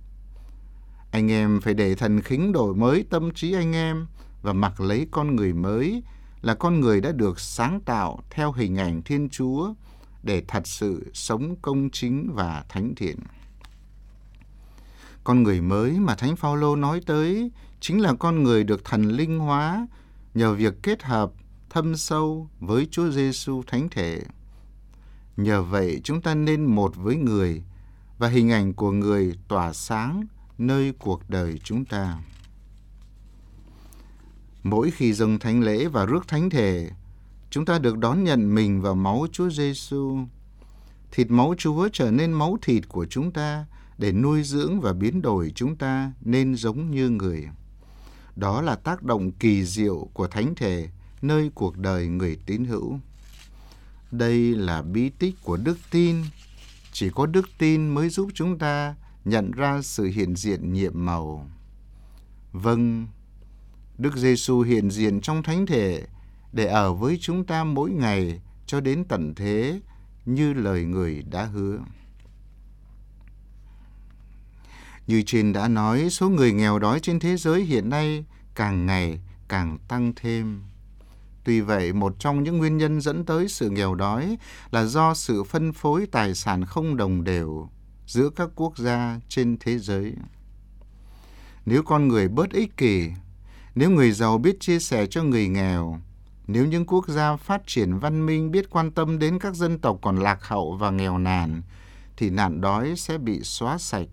Anh 1.12 1.32
em 1.32 1.62
phải 1.62 1.74
để 1.74 1.96
thần 1.96 2.22
khính 2.22 2.52
đổi 2.52 2.76
mới 2.76 3.06
tâm 3.10 3.32
trí 3.34 3.54
anh 3.54 3.76
em 3.76 4.08
và 4.42 4.54
mặc 4.54 4.82
lấy 4.82 5.08
con 5.12 5.36
người 5.36 5.54
mới 5.54 6.04
là 6.42 6.56
con 6.56 6.80
người 6.80 7.02
đã 7.02 7.12
được 7.12 7.40
sáng 7.40 7.80
tạo 7.80 8.20
theo 8.30 8.52
hình 8.52 8.78
ảnh 8.78 9.02
Thiên 9.02 9.30
Chúa 9.30 9.74
để 10.24 10.44
thật 10.48 10.68
sự 10.68 11.12
sống 11.14 11.56
công 11.62 11.90
chính 11.90 12.32
và 12.34 12.66
thánh 12.70 12.96
thiện. 12.96 13.20
Con 15.24 15.44
người 15.44 15.62
mới 15.62 15.92
mà 15.92 16.16
Thánh 16.16 16.36
Phaolô 16.36 16.76
nói 16.76 17.02
tới 17.06 17.52
chính 17.80 18.02
là 18.02 18.14
con 18.14 18.44
người 18.44 18.64
được 18.64 18.86
thần 18.86 19.04
linh 19.04 19.40
hóa 19.40 19.88
nhờ 20.34 20.54
việc 20.54 20.74
kết 20.84 21.04
hợp 21.04 21.32
thâm 21.70 21.98
sâu 21.98 22.50
với 22.60 22.88
Chúa 22.92 23.10
Giêsu 23.10 23.64
thánh 23.68 23.90
thể. 23.90 24.22
Nhờ 25.38 25.64
vậy 25.64 26.02
chúng 26.04 26.22
ta 26.22 26.36
nên 26.36 26.66
một 26.66 26.96
với 26.96 27.16
người 27.16 27.64
và 28.18 28.28
hình 28.28 28.52
ảnh 28.52 28.74
của 28.74 28.92
người 28.92 29.34
tỏa 29.48 29.74
sáng 29.74 30.26
nơi 30.58 30.94
cuộc 31.00 31.30
đời 31.30 31.60
chúng 31.64 31.86
ta. 31.86 32.18
Mỗi 34.64 34.92
khi 34.92 35.14
dâng 35.14 35.40
thánh 35.40 35.62
lễ 35.62 35.88
và 35.88 36.06
rước 36.06 36.28
thánh 36.28 36.50
thể, 36.50 36.90
chúng 37.50 37.66
ta 37.66 37.80
được 37.80 37.98
đón 37.98 38.24
nhận 38.24 38.56
mình 38.56 38.82
vào 38.82 38.96
máu 38.96 39.26
Chúa 39.32 39.50
Giêsu. 39.50 40.18
Thịt 41.12 41.32
máu 41.32 41.54
Chúa 41.58 41.90
trở 41.94 42.12
nên 42.12 42.34
máu 42.34 42.58
thịt 42.62 42.90
của 42.90 43.06
chúng 43.06 43.32
ta 43.32 43.66
để 43.98 44.12
nuôi 44.12 44.44
dưỡng 44.44 44.82
và 44.82 44.94
biến 44.94 45.22
đổi 45.22 45.52
chúng 45.56 45.76
ta 45.76 46.12
nên 46.22 46.56
giống 46.56 46.92
như 46.92 47.10
người. 47.10 47.48
Đó 48.36 48.62
là 48.62 48.76
tác 48.76 49.04
động 49.04 49.32
kỳ 49.32 49.66
diệu 49.66 50.10
của 50.14 50.28
thánh 50.28 50.56
thể 50.56 50.90
nơi 51.22 51.52
cuộc 51.56 51.78
đời 51.78 52.08
người 52.08 52.38
tín 52.46 52.66
hữu. 52.66 53.00
Đây 54.18 54.56
là 54.56 54.82
bí 54.82 55.10
tích 55.10 55.36
của 55.44 55.58
đức 55.58 55.78
tin. 55.92 56.24
Chỉ 56.92 57.10
có 57.10 57.26
đức 57.26 57.50
tin 57.58 57.88
mới 57.88 58.10
giúp 58.10 58.30
chúng 58.34 58.60
ta 58.60 58.96
nhận 59.26 59.52
ra 59.52 59.82
sự 59.82 60.04
hiện 60.06 60.36
diện 60.36 60.74
nhiệm 60.74 61.06
màu. 61.06 61.50
Vâng, 62.52 63.08
Đức 63.98 64.16
Giêsu 64.18 64.62
hiện 64.62 64.92
diện 64.92 65.22
trong 65.22 65.44
thánh 65.44 65.66
thể 65.66 66.04
để 66.52 66.66
ở 66.66 66.94
với 66.94 67.18
chúng 67.22 67.46
ta 67.46 67.64
mỗi 67.64 67.92
ngày 67.92 68.42
cho 68.66 68.80
đến 68.80 69.06
tận 69.10 69.36
thế 69.36 69.82
như 70.26 70.54
lời 70.54 70.84
người 70.84 71.24
đã 71.32 71.46
hứa. 71.46 71.80
Như 75.08 75.24
trên 75.26 75.54
đã 75.54 75.68
nói, 75.68 76.10
số 76.10 76.30
người 76.30 76.54
nghèo 76.54 76.80
đói 76.80 77.00
trên 77.00 77.20
thế 77.20 77.38
giới 77.38 77.64
hiện 77.64 77.90
nay 77.90 78.26
càng 78.56 78.86
ngày 78.86 79.20
càng 79.48 79.78
tăng 79.88 80.14
thêm. 80.16 80.62
Tuy 81.46 81.62
vậy, 81.62 81.94
một 81.94 82.16
trong 82.20 82.44
những 82.44 82.58
nguyên 82.58 82.78
nhân 82.78 83.02
dẫn 83.02 83.26
tới 83.26 83.48
sự 83.48 83.70
nghèo 83.70 83.96
đói 83.96 84.38
là 84.72 84.86
do 84.86 85.14
sự 85.14 85.44
phân 85.44 85.74
phối 85.74 86.08
tài 86.12 86.36
sản 86.36 86.66
không 86.66 86.98
đồng 86.98 87.24
đều 87.24 87.70
giữa 88.08 88.30
các 88.36 88.50
quốc 88.56 88.78
gia 88.78 89.20
trên 89.30 89.58
thế 89.60 89.80
giới. 89.80 90.14
Nếu 91.66 91.84
con 91.84 92.08
người 92.08 92.28
bớt 92.28 92.52
ích 92.52 92.78
kỷ, 92.78 93.10
nếu 93.76 93.90
người 93.90 94.12
giàu 94.12 94.38
biết 94.38 94.60
chia 94.60 94.80
sẻ 94.80 95.06
cho 95.06 95.24
người 95.24 95.48
nghèo, 95.48 96.00
nếu 96.48 96.66
những 96.66 96.86
quốc 96.86 97.08
gia 97.08 97.36
phát 97.36 97.62
triển 97.68 97.98
văn 97.98 98.26
minh 98.26 98.52
biết 98.52 98.70
quan 98.70 98.92
tâm 98.92 99.20
đến 99.20 99.40
các 99.40 99.56
dân 99.56 99.80
tộc 99.80 100.00
còn 100.02 100.18
lạc 100.18 100.44
hậu 100.44 100.76
và 100.76 100.90
nghèo 100.90 101.18
nàn, 101.18 101.62
thì 102.18 102.30
nạn 102.30 102.62
đói 102.62 102.94
sẽ 102.98 103.18
bị 103.18 103.40
xóa 103.44 103.78
sạch 103.78 104.08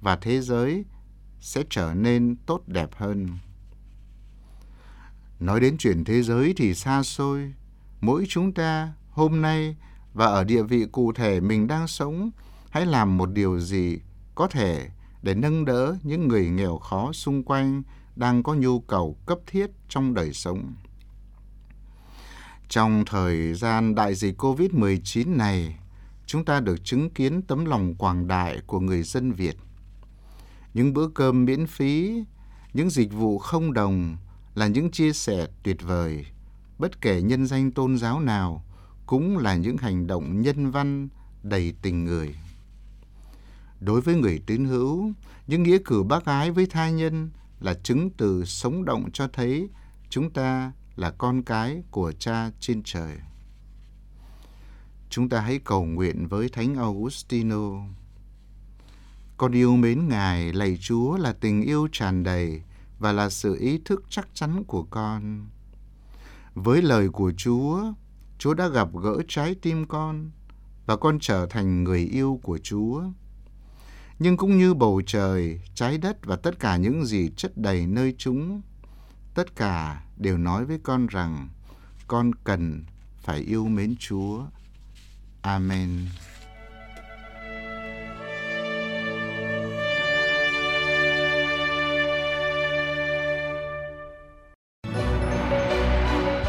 và 0.00 0.16
thế 0.16 0.40
giới 0.40 0.84
sẽ 1.40 1.62
trở 1.70 1.94
nên 1.94 2.36
tốt 2.46 2.62
đẹp 2.66 2.90
hơn. 2.96 3.28
Nói 5.40 5.60
đến 5.60 5.76
chuyện 5.78 6.04
thế 6.04 6.22
giới 6.22 6.54
thì 6.56 6.74
xa 6.74 7.02
xôi, 7.02 7.52
mỗi 8.00 8.24
chúng 8.28 8.52
ta 8.52 8.92
hôm 9.10 9.42
nay 9.42 9.76
và 10.14 10.26
ở 10.26 10.44
địa 10.44 10.62
vị 10.62 10.86
cụ 10.92 11.12
thể 11.12 11.40
mình 11.40 11.66
đang 11.66 11.86
sống, 11.86 12.30
hãy 12.70 12.86
làm 12.86 13.16
một 13.16 13.30
điều 13.32 13.60
gì 13.60 13.98
có 14.34 14.48
thể 14.48 14.88
để 15.22 15.34
nâng 15.34 15.64
đỡ 15.64 15.96
những 16.02 16.28
người 16.28 16.48
nghèo 16.48 16.78
khó 16.78 17.12
xung 17.12 17.42
quanh 17.42 17.82
đang 18.16 18.42
có 18.42 18.54
nhu 18.54 18.80
cầu 18.80 19.16
cấp 19.26 19.38
thiết 19.46 19.70
trong 19.88 20.14
đời 20.14 20.32
sống. 20.32 20.74
Trong 22.68 23.04
thời 23.06 23.54
gian 23.54 23.94
đại 23.94 24.14
dịch 24.14 24.42
COVID-19 24.42 25.36
này, 25.36 25.78
chúng 26.26 26.44
ta 26.44 26.60
được 26.60 26.84
chứng 26.84 27.10
kiến 27.10 27.42
tấm 27.42 27.64
lòng 27.64 27.94
quảng 27.94 28.28
đại 28.28 28.60
của 28.66 28.80
người 28.80 29.02
dân 29.02 29.32
Việt. 29.32 29.56
Những 30.74 30.92
bữa 30.94 31.08
cơm 31.08 31.44
miễn 31.44 31.66
phí, 31.66 32.24
những 32.74 32.90
dịch 32.90 33.12
vụ 33.12 33.38
không 33.38 33.72
đồng 33.72 34.16
là 34.56 34.66
những 34.66 34.90
chia 34.90 35.12
sẻ 35.12 35.46
tuyệt 35.62 35.82
vời. 35.82 36.26
Bất 36.78 37.00
kể 37.00 37.22
nhân 37.22 37.46
danh 37.46 37.70
tôn 37.70 37.98
giáo 37.98 38.20
nào, 38.20 38.64
cũng 39.06 39.38
là 39.38 39.54
những 39.54 39.76
hành 39.76 40.06
động 40.06 40.40
nhân 40.40 40.70
văn 40.70 41.08
đầy 41.42 41.74
tình 41.82 42.04
người. 42.04 42.34
Đối 43.80 44.00
với 44.00 44.14
người 44.14 44.42
tín 44.46 44.64
hữu, 44.64 45.12
những 45.46 45.62
nghĩa 45.62 45.78
cử 45.84 46.02
bác 46.02 46.24
ái 46.24 46.50
với 46.50 46.66
tha 46.66 46.90
nhân 46.90 47.30
là 47.60 47.74
chứng 47.74 48.10
từ 48.10 48.44
sống 48.44 48.84
động 48.84 49.10
cho 49.12 49.28
thấy 49.28 49.68
chúng 50.10 50.30
ta 50.30 50.72
là 50.96 51.10
con 51.10 51.42
cái 51.42 51.82
của 51.90 52.12
cha 52.12 52.50
trên 52.60 52.82
trời. 52.84 53.16
Chúng 55.10 55.28
ta 55.28 55.40
hãy 55.40 55.60
cầu 55.64 55.84
nguyện 55.84 56.28
với 56.28 56.48
Thánh 56.48 56.74
Augustino. 56.74 57.70
Con 59.36 59.52
yêu 59.52 59.76
mến 59.76 60.08
Ngài, 60.08 60.52
lạy 60.52 60.78
Chúa 60.80 61.16
là 61.16 61.32
tình 61.32 61.62
yêu 61.62 61.88
tràn 61.92 62.22
đầy 62.22 62.62
và 62.98 63.12
là 63.12 63.28
sự 63.28 63.56
ý 63.60 63.80
thức 63.84 64.04
chắc 64.08 64.28
chắn 64.34 64.64
của 64.64 64.82
con. 64.82 65.46
Với 66.54 66.82
lời 66.82 67.08
của 67.08 67.32
Chúa, 67.36 67.92
Chúa 68.38 68.54
đã 68.54 68.68
gặp 68.68 68.88
gỡ 69.02 69.18
trái 69.28 69.54
tim 69.54 69.86
con 69.86 70.30
và 70.86 70.96
con 70.96 71.18
trở 71.20 71.46
thành 71.46 71.84
người 71.84 72.00
yêu 72.00 72.40
của 72.42 72.58
Chúa 72.58 73.02
nhưng 74.18 74.36
cũng 74.36 74.58
như 74.58 74.74
bầu 74.74 75.02
trời, 75.06 75.60
trái 75.74 75.98
đất 75.98 76.26
và 76.26 76.36
tất 76.36 76.58
cả 76.58 76.76
những 76.76 77.04
gì 77.04 77.30
chất 77.36 77.56
đầy 77.56 77.86
nơi 77.86 78.14
chúng, 78.18 78.62
tất 79.34 79.56
cả 79.56 80.02
đều 80.16 80.38
nói 80.38 80.64
với 80.64 80.78
con 80.82 81.06
rằng 81.06 81.48
con 82.06 82.30
cần 82.44 82.84
phải 83.18 83.38
yêu 83.38 83.66
mến 83.66 83.94
Chúa. 83.98 84.44
Amen. 85.42 86.06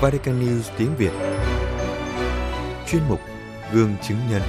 Vatican 0.02 0.40
News 0.40 0.72
tiếng 0.78 0.90
Việt 0.98 1.12
Chuyên 2.88 3.02
mục 3.10 3.20
Gương 3.74 3.96
chứng 4.08 4.18
nhân 4.32 4.42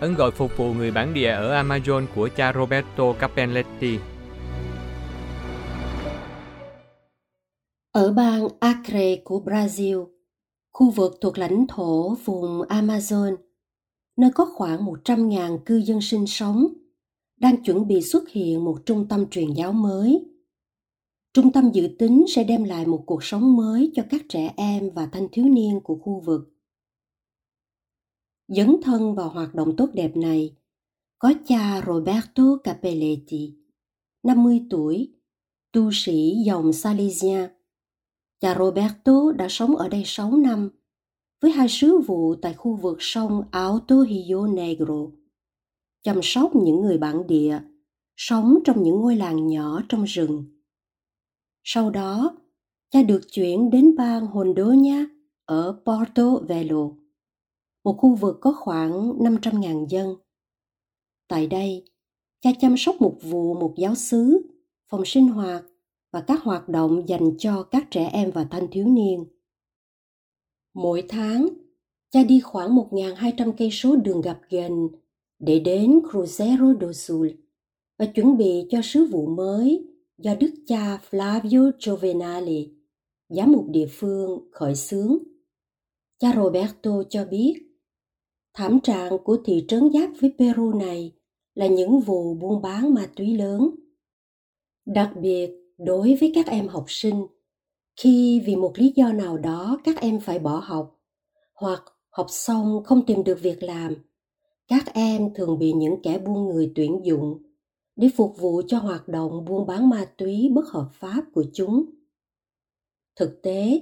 ấn 0.00 0.14
gọi 0.14 0.30
phục 0.30 0.56
vụ 0.56 0.72
người 0.72 0.90
bản 0.90 1.14
địa 1.14 1.30
ở 1.30 1.62
Amazon 1.62 2.06
của 2.14 2.28
cha 2.36 2.52
Roberto 2.52 3.12
Capelletti. 3.12 3.98
Ở 7.92 8.12
bang 8.12 8.48
Acre 8.60 9.16
của 9.24 9.42
Brazil, 9.44 10.06
khu 10.72 10.90
vực 10.90 11.18
thuộc 11.20 11.38
lãnh 11.38 11.66
thổ 11.66 12.14
vùng 12.24 12.62
Amazon, 12.62 13.36
nơi 14.16 14.30
có 14.34 14.46
khoảng 14.54 14.86
100.000 14.86 15.58
cư 15.58 15.76
dân 15.76 16.00
sinh 16.00 16.26
sống, 16.26 16.66
đang 17.40 17.64
chuẩn 17.64 17.88
bị 17.88 18.02
xuất 18.02 18.28
hiện 18.28 18.64
một 18.64 18.76
trung 18.86 19.06
tâm 19.08 19.26
truyền 19.30 19.52
giáo 19.52 19.72
mới. 19.72 20.33
Trung 21.34 21.52
tâm 21.52 21.70
dự 21.72 21.88
tính 21.98 22.24
sẽ 22.28 22.44
đem 22.44 22.64
lại 22.64 22.86
một 22.86 23.02
cuộc 23.06 23.24
sống 23.24 23.56
mới 23.56 23.90
cho 23.94 24.02
các 24.10 24.22
trẻ 24.28 24.52
em 24.56 24.90
và 24.90 25.06
thanh 25.06 25.28
thiếu 25.32 25.44
niên 25.44 25.80
của 25.84 25.94
khu 25.94 26.20
vực 26.20 26.54
dấn 28.48 28.76
thân 28.82 29.14
vào 29.14 29.28
hoạt 29.28 29.54
động 29.54 29.76
tốt 29.76 29.90
đẹp 29.92 30.16
này 30.16 30.56
có 31.18 31.32
cha 31.46 31.82
Roberto 31.86 32.56
Capelletti, 32.64 33.54
50 34.22 34.60
tuổi, 34.70 35.12
tu 35.72 35.90
sĩ 35.92 36.34
dòng 36.46 36.72
Salesian. 36.72 37.50
Cha 38.40 38.54
Roberto 38.58 39.32
đã 39.36 39.46
sống 39.50 39.76
ở 39.76 39.88
đây 39.88 40.02
6 40.06 40.36
năm 40.36 40.70
với 41.40 41.50
hai 41.50 41.68
sứ 41.68 41.98
vụ 41.98 42.34
tại 42.34 42.54
khu 42.54 42.76
vực 42.76 42.96
sông 43.00 43.42
Alto 43.50 44.04
Rio 44.08 44.46
Negro, 44.46 45.06
chăm 46.02 46.20
sóc 46.22 46.56
những 46.56 46.80
người 46.80 46.98
bản 46.98 47.26
địa 47.26 47.60
sống 48.16 48.58
trong 48.64 48.82
những 48.82 48.96
ngôi 48.96 49.16
làng 49.16 49.46
nhỏ 49.46 49.82
trong 49.88 50.04
rừng. 50.04 50.53
Sau 51.66 51.90
đó, 51.90 52.36
cha 52.90 53.02
được 53.02 53.20
chuyển 53.32 53.70
đến 53.70 53.96
bang 53.96 54.26
Hondonia 54.26 55.04
ở 55.44 55.80
Porto 55.86 56.36
Velo, 56.36 56.90
một 57.84 57.96
khu 57.98 58.14
vực 58.14 58.38
có 58.40 58.52
khoảng 58.52 58.92
500.000 59.18 59.86
dân. 59.86 60.16
Tại 61.28 61.46
đây, 61.46 61.84
cha 62.40 62.50
chăm 62.60 62.76
sóc 62.76 62.96
một 63.00 63.16
vụ 63.22 63.54
một 63.54 63.74
giáo 63.76 63.94
xứ, 63.94 64.42
phòng 64.88 65.02
sinh 65.04 65.28
hoạt 65.28 65.64
và 66.12 66.20
các 66.20 66.42
hoạt 66.42 66.68
động 66.68 67.08
dành 67.08 67.38
cho 67.38 67.62
các 67.62 67.86
trẻ 67.90 68.08
em 68.12 68.30
và 68.30 68.44
thanh 68.50 68.66
thiếu 68.70 68.86
niên. 68.86 69.24
Mỗi 70.74 71.04
tháng, 71.08 71.48
cha 72.10 72.24
đi 72.24 72.40
khoảng 72.40 72.76
1.200 72.76 73.52
cây 73.52 73.70
số 73.72 73.96
đường 73.96 74.20
gặp 74.20 74.40
gần 74.50 74.88
để 75.38 75.60
đến 75.60 76.00
Cruzeiro 76.00 76.80
do 76.80 76.92
Sul 76.92 77.28
và 77.98 78.06
chuẩn 78.06 78.36
bị 78.36 78.66
cho 78.70 78.80
sứ 78.82 79.04
vụ 79.04 79.26
mới 79.26 79.93
do 80.18 80.34
đức 80.34 80.54
cha 80.66 80.98
Flavio 81.10 81.70
Giovenali, 81.78 82.74
giám 83.28 83.52
mục 83.52 83.64
địa 83.68 83.86
phương, 83.90 84.48
khởi 84.52 84.74
xướng. 84.74 85.18
Cha 86.18 86.32
Roberto 86.36 87.02
cho 87.10 87.24
biết, 87.24 87.54
thảm 88.54 88.80
trạng 88.80 89.18
của 89.24 89.38
thị 89.44 89.64
trấn 89.68 89.90
giáp 89.92 90.10
với 90.20 90.34
Peru 90.38 90.72
này 90.72 91.12
là 91.54 91.66
những 91.66 92.00
vụ 92.00 92.34
buôn 92.34 92.62
bán 92.62 92.94
ma 92.94 93.10
túy 93.16 93.36
lớn. 93.36 93.70
Đặc 94.86 95.12
biệt 95.20 95.50
đối 95.78 96.16
với 96.20 96.32
các 96.34 96.46
em 96.46 96.68
học 96.68 96.84
sinh, 96.88 97.26
khi 97.96 98.42
vì 98.46 98.56
một 98.56 98.72
lý 98.76 98.92
do 98.96 99.12
nào 99.12 99.38
đó 99.38 99.80
các 99.84 100.00
em 100.00 100.20
phải 100.20 100.38
bỏ 100.38 100.62
học 100.64 101.00
hoặc 101.54 101.82
học 102.10 102.26
xong 102.28 102.82
không 102.84 103.06
tìm 103.06 103.24
được 103.24 103.38
việc 103.42 103.62
làm, 103.62 103.94
các 104.68 104.94
em 104.94 105.34
thường 105.34 105.58
bị 105.58 105.72
những 105.72 106.02
kẻ 106.02 106.18
buôn 106.18 106.48
người 106.48 106.72
tuyển 106.74 107.00
dụng 107.04 107.42
để 107.96 108.08
phục 108.16 108.38
vụ 108.38 108.62
cho 108.68 108.78
hoạt 108.78 109.08
động 109.08 109.44
buôn 109.44 109.66
bán 109.66 109.88
ma 109.88 110.04
túy 110.16 110.50
bất 110.54 110.68
hợp 110.68 110.88
pháp 110.92 111.24
của 111.34 111.44
chúng. 111.52 111.84
Thực 113.16 113.42
tế, 113.42 113.80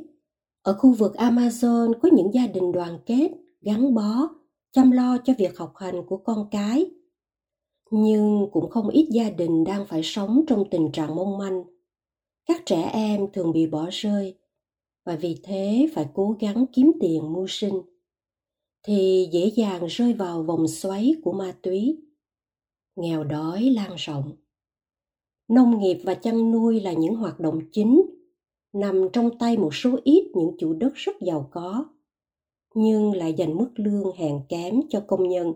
ở 0.62 0.72
khu 0.72 0.92
vực 0.92 1.14
Amazon 1.14 1.92
có 2.03 2.09
những 2.12 2.35
gia 2.35 2.46
đình 2.46 2.72
đoàn 2.72 2.98
kết, 3.07 3.31
gắn 3.61 3.94
bó, 3.94 4.29
chăm 4.72 4.90
lo 4.90 5.18
cho 5.25 5.33
việc 5.38 5.59
học 5.59 5.72
hành 5.77 6.07
của 6.07 6.16
con 6.16 6.48
cái. 6.51 6.90
Nhưng 7.90 8.48
cũng 8.53 8.70
không 8.70 8.88
ít 8.88 9.09
gia 9.11 9.31
đình 9.31 9.64
đang 9.64 9.87
phải 9.87 10.01
sống 10.05 10.44
trong 10.46 10.64
tình 10.70 10.92
trạng 10.92 11.14
mong 11.14 11.38
manh. 11.38 11.64
Các 12.46 12.62
trẻ 12.66 12.83
em 12.92 13.27
thường 13.33 13.53
bị 13.53 13.66
bỏ 13.66 13.88
rơi 13.90 14.38
và 15.05 15.16
vì 15.16 15.40
thế 15.42 15.88
phải 15.94 16.09
cố 16.14 16.37
gắng 16.40 16.66
kiếm 16.72 16.92
tiền 17.01 17.33
mưu 17.33 17.46
sinh 17.48 17.83
thì 18.83 19.29
dễ 19.33 19.51
dàng 19.57 19.87
rơi 19.87 20.12
vào 20.12 20.42
vòng 20.42 20.68
xoáy 20.68 21.14
của 21.25 21.33
ma 21.33 21.55
túy 21.62 21.98
nghèo 22.96 23.24
đói 23.24 23.62
lan 23.62 23.94
rộng 23.96 24.33
nông 25.48 25.78
nghiệp 25.78 25.98
và 26.05 26.14
chăn 26.14 26.52
nuôi 26.52 26.81
là 26.81 26.92
những 26.92 27.14
hoạt 27.14 27.40
động 27.40 27.61
chính, 27.72 28.02
nằm 28.72 29.09
trong 29.12 29.38
tay 29.38 29.57
một 29.57 29.74
số 29.74 29.98
ít 30.05 30.31
những 30.35 30.57
chủ 30.59 30.72
đất 30.72 30.94
rất 30.94 31.12
giàu 31.20 31.48
có, 31.52 31.88
nhưng 32.74 33.12
lại 33.12 33.35
dành 33.37 33.57
mức 33.57 33.70
lương 33.74 34.12
hèn 34.16 34.40
kém 34.48 34.81
cho 34.88 35.05
công 35.07 35.28
nhân 35.28 35.52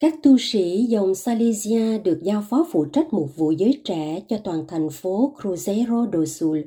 các 0.00 0.14
tu 0.22 0.36
sĩ 0.38 0.84
dòng 0.88 1.14
Salisia 1.14 1.98
được 1.98 2.20
giao 2.22 2.44
phó 2.50 2.66
phụ 2.70 2.84
trách 2.84 3.12
một 3.12 3.28
vụ 3.36 3.50
giới 3.50 3.80
trẻ 3.84 4.20
cho 4.28 4.38
toàn 4.44 4.64
thành 4.68 4.88
phố 4.92 5.34
Cruzeiro 5.36 6.10
do 6.12 6.24
Sul 6.24 6.60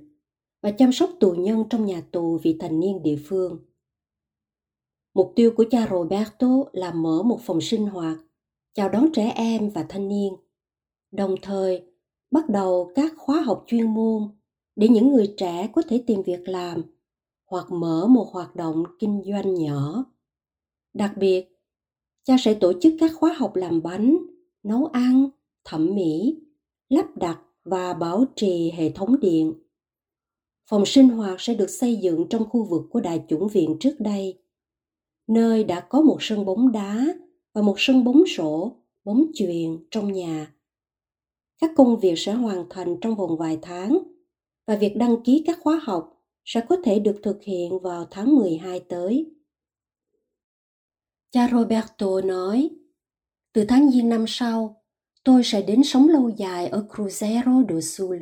và 0.62 0.72
chăm 0.72 0.92
sóc 0.92 1.10
tù 1.20 1.32
nhân 1.32 1.64
trong 1.70 1.86
nhà 1.86 2.02
tù 2.12 2.40
vì 2.44 2.58
thành 2.60 2.80
niên 2.80 3.04
địa 3.04 3.18
phương. 3.26 3.60
Mục 5.14 5.34
tiêu 5.36 5.54
của 5.58 5.66
cha 5.72 5.88
Roberto 5.92 6.48
là 6.72 6.92
mở 6.94 7.24
một 7.24 7.40
phòng 7.42 7.62
sinh 7.62 7.88
hoạt, 7.88 8.18
chào 8.74 8.90
đón 8.90 9.10
trẻ 9.14 9.32
em 9.36 9.70
và 9.70 9.86
thanh 9.90 10.08
niên, 10.08 10.34
đồng 11.12 11.36
thời 11.42 11.84
bắt 12.32 12.50
đầu 12.50 12.92
các 12.96 13.14
khóa 13.18 13.42
học 13.42 13.64
chuyên 13.68 13.94
môn 13.94 14.24
để 14.76 14.88
những 14.88 15.14
người 15.14 15.34
trẻ 15.38 15.70
có 15.74 15.82
thể 15.90 16.04
tìm 16.08 16.22
việc 16.24 16.48
làm 16.48 16.84
hoặc 17.46 17.72
mở 17.72 18.08
một 18.08 18.30
hoạt 18.32 18.56
động 18.56 18.84
kinh 19.00 19.24
doanh 19.26 19.54
nhỏ. 19.54 20.06
Đặc 20.94 21.18
biệt, 21.18 21.48
cha 22.24 22.36
sẽ 22.40 22.54
tổ 22.54 22.74
chức 22.82 22.94
các 23.00 23.12
khóa 23.16 23.34
học 23.34 23.56
làm 23.56 23.82
bánh, 23.82 24.18
nấu 24.64 24.86
ăn, 24.86 25.30
thẩm 25.66 25.96
mỹ, 25.96 26.40
lắp 26.90 27.18
đặt 27.18 27.40
và 27.64 27.94
bảo 27.94 28.26
trì 28.36 28.72
hệ 28.72 28.90
thống 28.90 29.20
điện. 29.20 29.54
Phòng 30.70 30.86
sinh 30.86 31.10
hoạt 31.10 31.42
sẽ 31.42 31.54
được 31.54 31.70
xây 31.70 31.96
dựng 31.96 32.26
trong 32.30 32.50
khu 32.50 32.64
vực 32.64 32.82
của 32.90 33.00
đại 33.00 33.24
chủng 33.28 33.48
viện 33.48 33.78
trước 33.80 33.96
đây 34.00 34.43
nơi 35.28 35.64
đã 35.64 35.80
có 35.80 36.02
một 36.02 36.18
sân 36.20 36.46
bóng 36.46 36.72
đá 36.72 37.06
và 37.54 37.62
một 37.62 37.76
sân 37.78 38.04
bóng 38.04 38.24
rổ, 38.38 38.72
bóng 39.04 39.26
chuyền 39.34 39.88
trong 39.92 40.14
nhà. 40.14 40.54
Các 41.62 41.72
công 41.76 42.00
việc 42.00 42.14
sẽ 42.18 42.34
hoàn 42.34 42.66
thành 42.70 42.98
trong 43.02 43.16
vòng 43.16 43.38
vài 43.38 43.60
tháng 43.62 44.00
và 44.68 44.76
việc 44.76 44.94
đăng 44.96 45.24
ký 45.24 45.44
các 45.46 45.60
khóa 45.62 45.82
học 45.84 46.24
sẽ 46.46 46.62
có 46.70 46.78
thể 46.84 47.00
được 47.00 47.20
thực 47.24 47.44
hiện 47.44 47.80
vào 47.80 48.06
tháng 48.12 48.36
12 48.36 48.80
tới. 48.80 49.32
Cha 51.32 51.50
Roberto 51.52 52.22
nói, 52.24 52.70
từ 53.54 53.66
tháng 53.66 53.92
giêng 53.92 54.10
năm 54.10 54.26
sau, 54.28 54.84
tôi 55.24 55.42
sẽ 55.44 55.62
đến 55.62 55.84
sống 55.84 56.10
lâu 56.10 56.30
dài 56.30 56.68
ở 56.68 56.86
Cruzeiro 56.90 57.66
do 57.70 57.82
Sul. 57.82 58.18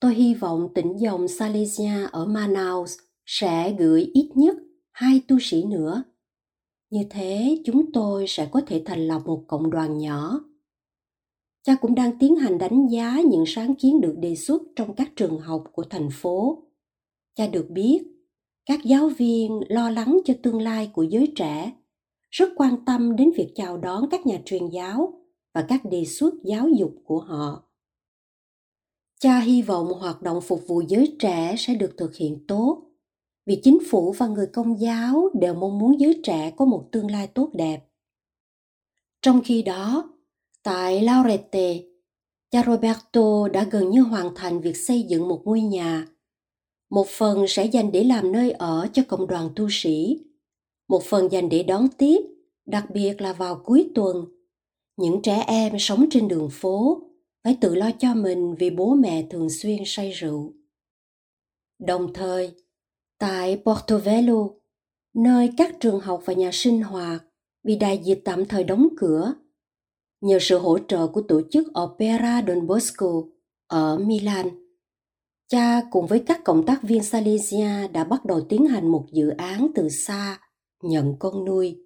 Tôi 0.00 0.14
hy 0.14 0.34
vọng 0.34 0.68
tỉnh 0.74 0.96
dòng 0.98 1.28
Silesia 1.28 2.06
ở 2.12 2.26
Manaus 2.26 2.98
sẽ 3.26 3.76
gửi 3.78 4.10
ít 4.14 4.30
nhất 4.34 4.56
hai 4.92 5.20
tu 5.28 5.38
sĩ 5.40 5.64
nữa 5.64 6.04
như 6.94 7.04
thế, 7.10 7.58
chúng 7.64 7.92
tôi 7.92 8.24
sẽ 8.28 8.48
có 8.52 8.60
thể 8.66 8.82
thành 8.86 9.08
lập 9.08 9.22
một 9.24 9.44
cộng 9.46 9.70
đoàn 9.70 9.98
nhỏ. 9.98 10.40
Cha 11.62 11.74
cũng 11.80 11.94
đang 11.94 12.18
tiến 12.18 12.36
hành 12.36 12.58
đánh 12.58 12.86
giá 12.86 13.20
những 13.30 13.44
sáng 13.46 13.74
kiến 13.74 14.00
được 14.00 14.14
đề 14.18 14.34
xuất 14.34 14.62
trong 14.76 14.94
các 14.94 15.12
trường 15.16 15.38
học 15.38 15.64
của 15.72 15.82
thành 15.82 16.08
phố. 16.12 16.62
Cha 17.34 17.46
được 17.46 17.66
biết, 17.70 18.02
các 18.66 18.80
giáo 18.84 19.08
viên 19.08 19.60
lo 19.68 19.90
lắng 19.90 20.18
cho 20.24 20.34
tương 20.42 20.62
lai 20.62 20.90
của 20.92 21.02
giới 21.02 21.32
trẻ, 21.36 21.72
rất 22.30 22.48
quan 22.56 22.84
tâm 22.84 23.16
đến 23.16 23.30
việc 23.36 23.52
chào 23.54 23.76
đón 23.76 24.08
các 24.10 24.26
nhà 24.26 24.40
truyền 24.44 24.68
giáo 24.68 25.22
và 25.54 25.64
các 25.68 25.80
đề 25.90 26.04
xuất 26.04 26.34
giáo 26.44 26.68
dục 26.68 26.94
của 27.04 27.18
họ. 27.18 27.62
Cha 29.20 29.40
hy 29.40 29.62
vọng 29.62 29.86
hoạt 29.86 30.22
động 30.22 30.40
phục 30.40 30.60
vụ 30.66 30.82
giới 30.88 31.16
trẻ 31.18 31.54
sẽ 31.58 31.74
được 31.74 31.94
thực 31.96 32.14
hiện 32.16 32.44
tốt 32.48 32.83
vì 33.46 33.60
chính 33.62 33.78
phủ 33.90 34.12
và 34.12 34.26
người 34.26 34.46
công 34.46 34.80
giáo 34.80 35.28
đều 35.34 35.54
mong 35.54 35.78
muốn 35.78 36.00
giới 36.00 36.20
trẻ 36.22 36.52
có 36.56 36.64
một 36.64 36.88
tương 36.92 37.10
lai 37.10 37.26
tốt 37.26 37.50
đẹp. 37.52 37.84
Trong 39.22 39.40
khi 39.44 39.62
đó, 39.62 40.12
tại 40.62 41.02
Laurete, 41.02 41.78
cha 42.50 42.62
Roberto 42.66 43.48
đã 43.52 43.68
gần 43.70 43.90
như 43.90 44.02
hoàn 44.02 44.34
thành 44.34 44.60
việc 44.60 44.76
xây 44.76 45.02
dựng 45.02 45.28
một 45.28 45.42
ngôi 45.44 45.60
nhà. 45.60 46.06
Một 46.90 47.06
phần 47.08 47.44
sẽ 47.48 47.64
dành 47.64 47.92
để 47.92 48.04
làm 48.04 48.32
nơi 48.32 48.50
ở 48.50 48.88
cho 48.92 49.02
cộng 49.08 49.26
đoàn 49.26 49.50
tu 49.56 49.68
sĩ, 49.70 50.18
một 50.88 51.02
phần 51.02 51.32
dành 51.32 51.48
để 51.48 51.62
đón 51.62 51.88
tiếp, 51.98 52.18
đặc 52.66 52.90
biệt 52.90 53.20
là 53.20 53.32
vào 53.32 53.60
cuối 53.64 53.90
tuần. 53.94 54.24
Những 54.96 55.22
trẻ 55.22 55.44
em 55.46 55.72
sống 55.78 56.06
trên 56.10 56.28
đường 56.28 56.48
phố 56.52 57.02
phải 57.44 57.56
tự 57.60 57.74
lo 57.74 57.90
cho 57.98 58.14
mình 58.14 58.54
vì 58.54 58.70
bố 58.70 58.94
mẹ 58.94 59.26
thường 59.30 59.50
xuyên 59.50 59.82
say 59.86 60.10
rượu. 60.10 60.52
Đồng 61.78 62.12
thời, 62.12 62.52
Tại 63.26 63.62
Portovelo, 63.64 64.48
nơi 65.14 65.50
các 65.56 65.76
trường 65.80 66.00
học 66.00 66.22
và 66.24 66.32
nhà 66.32 66.50
sinh 66.52 66.82
hoạt 66.82 67.24
bị 67.62 67.76
đại 67.76 68.00
dịch 68.04 68.20
tạm 68.24 68.44
thời 68.44 68.64
đóng 68.64 68.88
cửa, 68.96 69.34
nhờ 70.20 70.38
sự 70.40 70.58
hỗ 70.58 70.78
trợ 70.88 71.06
của 71.06 71.22
tổ 71.22 71.40
chức 71.50 71.66
Opera 71.80 72.42
Don 72.48 72.66
Bosco 72.66 73.22
ở 73.66 73.98
Milan, 73.98 74.48
cha 75.48 75.82
cùng 75.90 76.06
với 76.06 76.22
các 76.26 76.40
cộng 76.44 76.66
tác 76.66 76.82
viên 76.82 77.02
Silesia 77.02 77.88
đã 77.92 78.04
bắt 78.04 78.24
đầu 78.24 78.40
tiến 78.48 78.66
hành 78.66 78.92
một 78.92 79.06
dự 79.12 79.28
án 79.28 79.70
từ 79.74 79.88
xa 79.88 80.40
nhận 80.82 81.16
con 81.18 81.44
nuôi. 81.44 81.78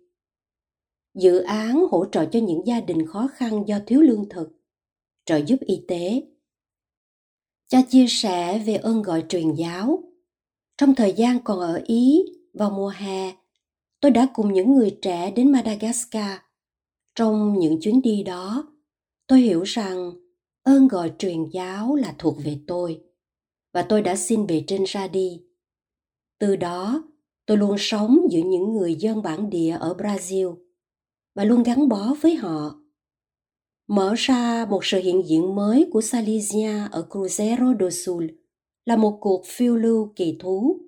Dự 1.14 1.38
án 1.38 1.86
hỗ 1.90 2.04
trợ 2.12 2.26
cho 2.26 2.40
những 2.40 2.66
gia 2.66 2.80
đình 2.80 3.06
khó 3.06 3.28
khăn 3.34 3.62
do 3.66 3.78
thiếu 3.86 4.00
lương 4.00 4.28
thực, 4.28 4.48
trợ 5.24 5.36
giúp 5.36 5.60
y 5.60 5.84
tế. 5.88 6.22
Cha 7.68 7.82
chia 7.88 8.06
sẻ 8.08 8.58
về 8.66 8.74
ơn 8.74 9.02
gọi 9.02 9.24
truyền 9.28 9.54
giáo 9.54 10.07
trong 10.78 10.94
thời 10.94 11.12
gian 11.12 11.38
còn 11.44 11.60
ở 11.60 11.82
Ý 11.86 12.22
vào 12.54 12.70
mùa 12.70 12.88
hè, 12.88 13.32
tôi 14.00 14.10
đã 14.10 14.28
cùng 14.34 14.52
những 14.52 14.74
người 14.74 14.98
trẻ 15.02 15.30
đến 15.30 15.52
Madagascar. 15.52 16.38
Trong 17.14 17.58
những 17.58 17.80
chuyến 17.80 18.02
đi 18.02 18.22
đó, 18.22 18.72
tôi 19.26 19.40
hiểu 19.40 19.62
rằng 19.62 20.12
ơn 20.62 20.88
gọi 20.88 21.12
truyền 21.18 21.44
giáo 21.52 21.94
là 21.94 22.14
thuộc 22.18 22.36
về 22.44 22.58
tôi 22.66 23.00
và 23.72 23.82
tôi 23.82 24.02
đã 24.02 24.16
xin 24.16 24.46
về 24.46 24.64
trên 24.66 24.84
ra 24.84 25.08
đi. 25.08 25.42
Từ 26.38 26.56
đó, 26.56 27.02
tôi 27.46 27.56
luôn 27.56 27.76
sống 27.78 28.18
giữa 28.30 28.42
những 28.44 28.72
người 28.72 28.94
dân 28.94 29.22
bản 29.22 29.50
địa 29.50 29.76
ở 29.80 29.94
Brazil 29.98 30.56
và 31.34 31.44
luôn 31.44 31.62
gắn 31.62 31.88
bó 31.88 32.14
với 32.20 32.34
họ. 32.34 32.80
Mở 33.88 34.14
ra 34.16 34.66
một 34.70 34.84
sự 34.84 34.98
hiện 34.98 35.22
diện 35.26 35.54
mới 35.54 35.90
của 35.92 36.00
Salisia 36.00 36.72
ở 36.90 37.06
Cruzeiro 37.10 37.78
do 37.80 37.90
Sul– 37.90 38.26
là 38.88 38.96
một 38.96 39.18
cuộc 39.20 39.42
phiêu 39.46 39.76
lưu 39.76 40.12
kỳ 40.16 40.36
thú, 40.40 40.78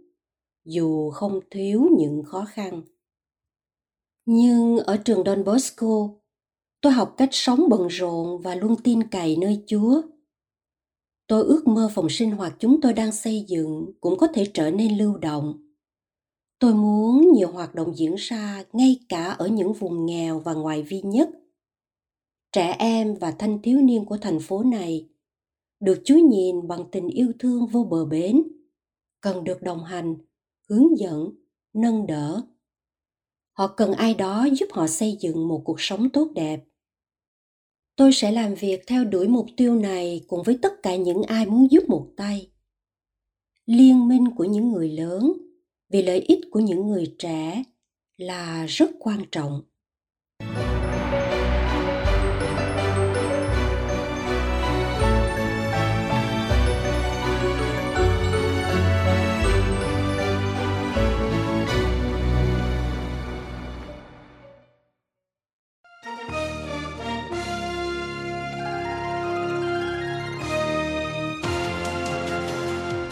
dù 0.64 1.10
không 1.10 1.40
thiếu 1.50 1.88
những 1.98 2.22
khó 2.24 2.44
khăn 2.44 2.82
nhưng 4.32 4.78
ở 4.78 4.96
trường 4.96 5.22
don 5.26 5.44
bosco, 5.44 6.08
Tôi 6.80 6.92
học 6.92 7.14
cách 7.16 7.28
sống 7.32 7.68
bận 7.70 7.86
rộn 7.86 8.40
và 8.42 8.54
luôn 8.54 8.76
tin 8.84 9.08
cậy 9.08 9.36
nơi 9.36 9.62
Chúa. 9.66 10.02
Tôi 11.26 11.44
ước 11.44 11.68
mơ 11.68 11.90
phòng 11.94 12.06
sinh 12.10 12.30
hoạt 12.30 12.56
chúng 12.58 12.80
tôi 12.80 12.92
đang 12.92 13.12
xây 13.12 13.44
dựng 13.48 13.92
cũng 14.00 14.18
có 14.18 14.26
thể 14.26 14.46
trở 14.54 14.70
nên 14.70 14.98
lưu 14.98 15.16
động. 15.16 15.54
Tôi 16.58 16.74
muốn 16.74 17.32
nhiều 17.32 17.52
hoạt 17.52 17.74
động 17.74 17.92
diễn 17.96 18.14
ra 18.14 18.64
ngay 18.72 19.00
cả 19.08 19.24
ở 19.24 19.48
những 19.48 19.72
vùng 19.72 20.06
nghèo 20.06 20.38
và 20.40 20.54
ngoài 20.54 20.82
vi 20.82 21.00
nhất. 21.00 21.28
Trẻ 22.52 22.76
em 22.78 23.14
và 23.14 23.30
thanh 23.30 23.62
thiếu 23.62 23.78
niên 23.78 24.04
của 24.04 24.16
thành 24.16 24.40
phố 24.40 24.62
này 24.62 25.08
được 25.80 26.02
Chúa 26.04 26.18
nhìn 26.18 26.68
bằng 26.68 26.84
tình 26.92 27.08
yêu 27.08 27.32
thương 27.38 27.66
vô 27.66 27.84
bờ 27.84 28.04
bến, 28.04 28.42
cần 29.20 29.44
được 29.44 29.62
đồng 29.62 29.84
hành, 29.84 30.16
hướng 30.68 30.98
dẫn, 30.98 31.30
nâng 31.72 32.06
đỡ. 32.06 32.42
Họ 33.52 33.66
cần 33.66 33.92
ai 33.92 34.14
đó 34.14 34.48
giúp 34.52 34.66
họ 34.72 34.86
xây 34.86 35.16
dựng 35.20 35.48
một 35.48 35.62
cuộc 35.64 35.80
sống 35.80 36.10
tốt 36.10 36.28
đẹp. 36.34 36.64
Tôi 37.96 38.12
sẽ 38.12 38.32
làm 38.32 38.54
việc 38.54 38.86
theo 38.86 39.04
đuổi 39.04 39.28
mục 39.28 39.46
tiêu 39.56 39.74
này 39.74 40.24
cùng 40.28 40.42
với 40.42 40.58
tất 40.62 40.82
cả 40.82 40.96
những 40.96 41.22
ai 41.22 41.46
muốn 41.46 41.70
giúp 41.70 41.88
một 41.88 42.06
tay. 42.16 42.50
Liên 43.66 44.08
minh 44.08 44.24
của 44.36 44.44
những 44.44 44.72
người 44.72 44.88
lớn 44.88 45.32
vì 45.88 46.02
lợi 46.02 46.20
ích 46.20 46.40
của 46.50 46.60
những 46.60 46.86
người 46.86 47.14
trẻ 47.18 47.64
là 48.16 48.66
rất 48.66 48.90
quan 48.98 49.24
trọng 49.32 49.62